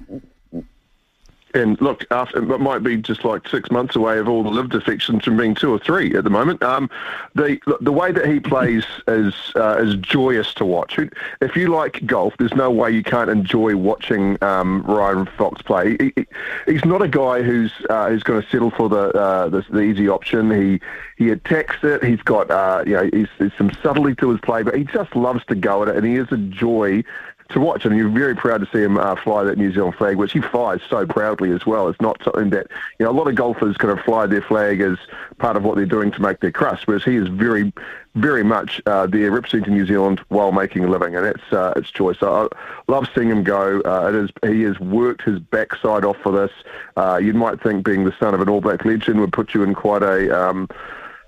And 1.55 1.81
look, 1.81 2.05
after, 2.11 2.39
it 2.39 2.61
might 2.61 2.83
be 2.83 2.97
just 2.97 3.25
like 3.25 3.49
six 3.49 3.71
months 3.71 3.97
away 3.97 4.19
of 4.19 4.29
all 4.29 4.43
the 4.43 4.51
LIV 4.51 4.71
defections 4.71 5.25
from 5.25 5.37
being 5.37 5.55
two 5.55 5.73
or 5.73 5.79
three 5.79 6.15
at 6.15 6.25
the 6.25 6.31
moment. 6.31 6.63
Um, 6.63 6.89
the 7.35 7.59
the 7.81 7.93
way 7.93 8.13
that 8.13 8.27
he 8.27 8.41
plays 8.41 8.85
is 9.09 9.35
uh, 9.57 9.79
is 9.79 9.97
joyous 9.97 10.55
to 10.55 10.65
watch. 10.65 10.99
If 11.41 11.57
you 11.57 11.69
like 11.69 12.07
golf, 12.07 12.35
there's 12.39 12.55
no 12.55 12.71
way 12.71 12.91
you 12.91 13.03
can't 13.03 13.31
enjoy 13.31 13.77
watching 13.77 14.43
um, 14.43 14.83
Ryan 14.83 15.27
Fox 15.27 15.63
play. 15.63 15.97
He, 15.99 16.13
he, 16.17 16.27
he's 16.67 16.85
not 16.85 17.03
a 17.03 17.09
guy 17.09 17.43
who's 17.43 17.73
uh, 17.89 18.09
who's 18.09 18.23
going 18.23 18.43
to 18.43 18.49
settle 18.49 18.71
for 18.71 18.89
the, 18.89 19.09
uh, 19.11 19.49
the, 19.49 19.65
the 19.71 19.81
easy 19.81 20.09
option. 20.09 20.51
He 20.51 20.81
he 21.17 21.31
attacks 21.31 21.77
it. 21.83 22.05
He's 22.05 22.23
got 22.23 22.51
uh, 22.51 22.85
you 22.87 22.93
know 22.93 23.11
he's, 23.13 23.29
there's 23.39 23.53
some 23.59 23.73
subtlety 23.83 24.15
to 24.17 24.31
his 24.31 24.41
play, 24.41 24.63
but 24.63 24.77
he 24.77 24.85
just 24.85 25.15
loves 25.17 25.45
to 25.47 25.55
go 25.55 25.83
at 25.83 25.89
it, 25.89 25.97
and 25.97 26.07
he 26.07 26.15
is 26.15 26.31
a 26.31 26.37
joy 26.37 27.03
to 27.51 27.61
watch, 27.61 27.85
and 27.85 27.97
you're 27.97 28.09
very 28.09 28.35
proud 28.35 28.61
to 28.61 28.69
see 28.73 28.83
him 28.83 28.99
uh, 28.99 29.17
fly 29.17 29.45
that 29.45 29.59
New 29.59 29.73
Zealand 29.73 29.95
flag, 29.97 30.17
which 30.17 30.33
he 30.33 30.41
flies 30.41 30.81
so 30.89 31.07
proudly 31.07 31.51
as 31.53 31.67
well. 31.67 31.89
It's 31.89 32.01
not 32.01 32.23
something 32.23 32.51
that 32.51 32.67
you 32.99 33.05
know 33.05 33.11
a 33.11 33.13
lot 33.13 33.29
of 33.29 33.35
golfers 33.35 33.77
kind 33.77 33.97
of 33.97 34.05
fly 34.05 34.27
their 34.27 34.43
flag 34.43 34.81
as 34.81 34.97
part 35.39 35.57
of 35.57 35.65
what 35.65 35.77
they're 35.77 35.87
doing 35.87 36.11
to 36.13 36.23
make 36.23 36.41
their 36.41 36.53
crust, 36.53 36.87
whereas 36.87 37.05
he 37.05 37.17
is 37.17 37.29
very, 37.29 37.73
very 38.15 38.43
much 38.43 38.81
uh, 38.87 39.07
there 39.07 39.31
representing 39.31 39.75
New 39.75 39.87
Zealand 39.87 40.21
while 40.29 40.53
making 40.53 40.85
a 40.85 40.89
living, 40.89 41.17
and 41.17 41.27
it's 41.27 41.53
uh, 41.53 41.73
it's 41.77 41.91
choice. 41.91 42.19
I 42.23 42.49
love 42.89 43.09
seeing 43.15 43.31
him 43.31 43.43
go. 43.43 43.81
Uh, 43.85 44.09
it 44.09 44.15
is 44.15 44.31
he 44.51 44.63
has 44.63 44.79
worked 44.81 45.23
his 45.23 45.39
backside 45.39 46.05
off 46.05 46.17
for 46.23 46.33
this. 46.33 46.53
Uh, 46.97 47.19
you 47.23 47.35
might 47.35 47.63
think 47.63 47.85
being 47.85 48.05
the 48.05 48.15
son 48.19 48.35
of 48.35 48.41
an 48.41 48.49
All 48.49 48.61
Black 48.61 48.85
legend 48.85 49.21
would 49.21 49.33
put 49.33 49.55
you 49.55 49.63
in 49.63 49.75
quite 49.75 50.03
a 50.03 50.31
um, 50.37 50.69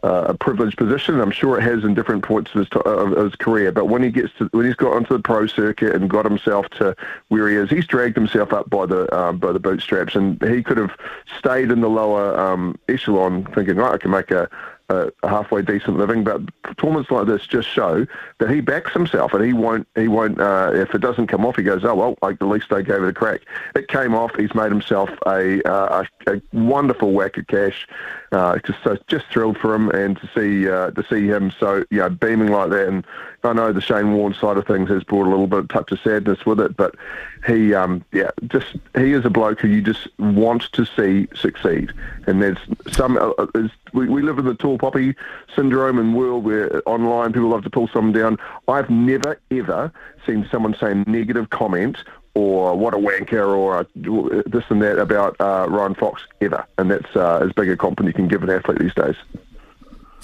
uh, 0.02 0.24
a 0.28 0.34
privileged 0.34 0.76
position. 0.76 1.20
I'm 1.20 1.30
sure 1.30 1.58
it 1.58 1.62
has 1.62 1.84
in 1.84 1.94
different 1.94 2.24
points 2.24 2.52
of 2.54 2.60
his, 2.60 2.68
of 2.84 3.16
his 3.16 3.34
career. 3.36 3.70
But 3.70 3.86
when 3.86 4.02
he 4.02 4.10
gets 4.10 4.32
to 4.38 4.48
when 4.52 4.66
he's 4.66 4.74
got 4.74 4.94
onto 4.94 5.16
the 5.16 5.22
pro 5.22 5.46
circuit 5.46 5.94
and 5.94 6.10
got 6.10 6.24
himself 6.24 6.68
to 6.70 6.96
where 7.28 7.48
he 7.48 7.56
is, 7.56 7.70
he's 7.70 7.86
dragged 7.86 8.16
himself 8.16 8.52
up 8.52 8.68
by 8.68 8.86
the 8.86 9.14
um, 9.16 9.38
by 9.38 9.52
the 9.52 9.60
bootstraps, 9.60 10.14
and 10.14 10.42
he 10.42 10.62
could 10.62 10.78
have 10.78 10.96
stayed 11.38 11.70
in 11.70 11.80
the 11.80 11.90
lower 11.90 12.38
um, 12.38 12.78
echelon, 12.88 13.44
thinking, 13.54 13.76
right, 13.76 13.94
I 13.94 13.98
can 13.98 14.10
make 14.10 14.30
a 14.30 14.48
a, 14.88 15.12
halfway 15.22 15.62
decent 15.62 15.98
living. 15.98 16.24
But 16.24 16.42
tournaments 16.76 17.10
like 17.10 17.26
this 17.26 17.46
just 17.46 17.68
show 17.68 18.06
that 18.38 18.50
he 18.50 18.60
backs 18.60 18.92
himself, 18.92 19.32
and 19.32 19.44
he 19.44 19.52
won't. 19.52 19.86
He 19.94 20.08
won't. 20.08 20.40
Uh, 20.40 20.70
if 20.74 20.94
it 20.94 21.00
doesn't 21.00 21.28
come 21.28 21.44
off, 21.44 21.56
he 21.56 21.62
goes, 21.62 21.84
"Oh 21.84 21.94
well, 21.94 22.18
like, 22.22 22.36
at 22.40 22.48
least 22.48 22.72
I 22.72 22.82
gave 22.82 23.02
it 23.02 23.08
a 23.08 23.12
crack." 23.12 23.42
It 23.74 23.88
came 23.88 24.14
off. 24.14 24.34
He's 24.36 24.54
made 24.54 24.70
himself 24.70 25.10
a 25.26 25.62
uh, 25.68 26.04
a, 26.26 26.34
a, 26.34 26.42
wonderful 26.52 27.12
whack 27.12 27.36
of 27.36 27.46
cash. 27.46 27.86
Uh, 28.32 28.58
just 28.64 28.82
so 28.82 28.96
just 29.08 29.26
thrilled 29.26 29.58
for 29.58 29.74
him, 29.74 29.90
and 29.90 30.16
to 30.18 30.28
see 30.34 30.68
uh, 30.68 30.90
to 30.92 31.04
see 31.08 31.26
him 31.26 31.52
so 31.58 31.84
you 31.90 31.98
know 31.98 32.08
beaming 32.08 32.48
like 32.48 32.70
that, 32.70 32.88
and 32.88 33.04
I 33.44 33.52
know 33.52 33.72
the 33.72 33.80
Shane 33.80 34.12
Warne 34.12 34.34
side 34.34 34.56
of 34.56 34.66
things 34.66 34.88
has 34.88 35.02
brought 35.02 35.26
a 35.26 35.30
little 35.30 35.46
bit 35.46 35.60
of 35.60 35.68
touch 35.68 35.90
of 35.90 36.00
sadness 36.00 36.46
with 36.46 36.60
it, 36.60 36.76
but 36.76 36.94
he, 37.46 37.74
um, 37.74 38.04
yeah, 38.12 38.30
just 38.46 38.76
he 38.94 39.12
is 39.12 39.24
a 39.24 39.30
bloke 39.30 39.60
who 39.60 39.68
you 39.68 39.82
just 39.82 40.06
want 40.18 40.70
to 40.72 40.84
see 40.84 41.28
succeed. 41.34 41.92
And 42.26 42.40
there's 42.40 42.58
some, 42.90 43.16
uh, 43.16 43.30
uh 43.30 43.68
we, 43.92 44.08
we 44.08 44.22
live 44.22 44.38
in 44.38 44.44
the 44.44 44.54
tall 44.54 44.78
poppy 44.78 45.14
syndrome 45.54 45.98
and 45.98 46.14
world 46.14 46.44
where 46.44 46.82
online 46.88 47.32
people 47.32 47.48
love 47.48 47.64
to 47.64 47.70
pull 47.70 47.88
someone 47.88 48.12
down. 48.12 48.38
I've 48.68 48.90
never 48.90 49.40
ever 49.50 49.92
seen 50.24 50.48
someone 50.50 50.76
say 50.78 50.94
negative 51.06 51.50
comment 51.50 51.98
or 52.34 52.76
what 52.76 52.94
a 52.94 52.96
wanker 52.96 53.56
or 53.56 53.80
a, 53.80 53.86
this 54.48 54.64
and 54.70 54.80
that 54.82 54.98
about 54.98 55.36
uh, 55.40 55.66
Ryan 55.68 55.94
Fox 55.94 56.22
ever. 56.40 56.64
And 56.78 56.90
that's 56.90 57.14
uh, 57.16 57.40
as 57.44 57.52
big 57.52 57.68
a 57.68 57.76
compliment 57.76 58.14
you 58.14 58.22
can 58.22 58.28
give 58.28 58.42
an 58.42 58.50
athlete 58.50 58.78
these 58.78 58.94
days. 58.94 59.16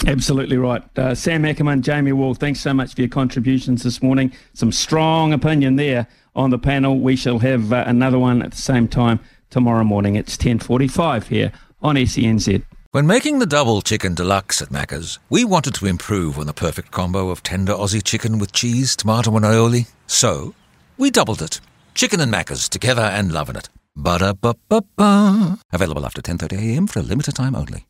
Absolutely 0.06 0.56
right. 0.56 0.82
Uh, 0.96 1.14
Sam 1.14 1.44
Ackerman, 1.44 1.82
Jamie 1.82 2.12
Wall, 2.12 2.34
thanks 2.34 2.61
so 2.61 2.72
much 2.72 2.94
for 2.94 3.00
your 3.02 3.11
contributions 3.11 3.82
this 3.82 4.02
morning. 4.02 4.32
Some 4.54 4.72
strong 4.72 5.32
opinion 5.32 5.76
there 5.76 6.06
on 6.37 6.50
the 6.50 6.58
panel. 6.58 6.98
We 7.00 7.16
shall 7.16 7.40
have 7.40 7.72
uh, 7.72 7.84
another 7.87 8.18
one 8.18 8.42
at 8.42 8.52
the 8.52 8.62
same 8.62 8.87
time 8.88 9.20
tomorrow 9.50 9.84
morning. 9.84 10.14
It's 10.14 10.37
10.45 10.37 11.24
here 11.24 11.52
on 11.82 11.96
SENZ. 11.96 12.64
When 12.92 13.06
making 13.06 13.38
the 13.38 13.46
double 13.46 13.82
chicken 13.82 14.14
deluxe 14.14 14.62
at 14.62 14.70
Macca's, 14.70 15.18
we 15.28 15.44
wanted 15.44 15.74
to 15.74 15.87
improve 15.87 16.38
on 16.38 16.46
the 16.46 16.54
perfect 16.54 16.90
combo 16.90 17.28
of 17.28 17.42
tender 17.42 17.74
Aussie 17.74 18.02
chicken 18.02 18.38
with 18.38 18.52
cheese, 18.52 18.96
tomato 18.96 19.37
and 19.37 19.44
aioli. 19.44 19.88
So, 20.06 20.54
we 20.96 21.11
doubled 21.11 21.42
it. 21.42 21.61
Chicken 21.94 22.20
and 22.20 22.32
Macca's 22.32 22.68
together 22.68 23.02
and 23.02 23.30
loving 23.30 23.56
it. 23.56 23.68
Ba-da-ba-ba-ba. 23.94 25.58
Available 25.72 26.06
after 26.06 26.22
10.30am 26.22 26.88
for 26.88 27.00
a 27.00 27.02
limited 27.02 27.34
time 27.34 27.54
only. 27.54 27.84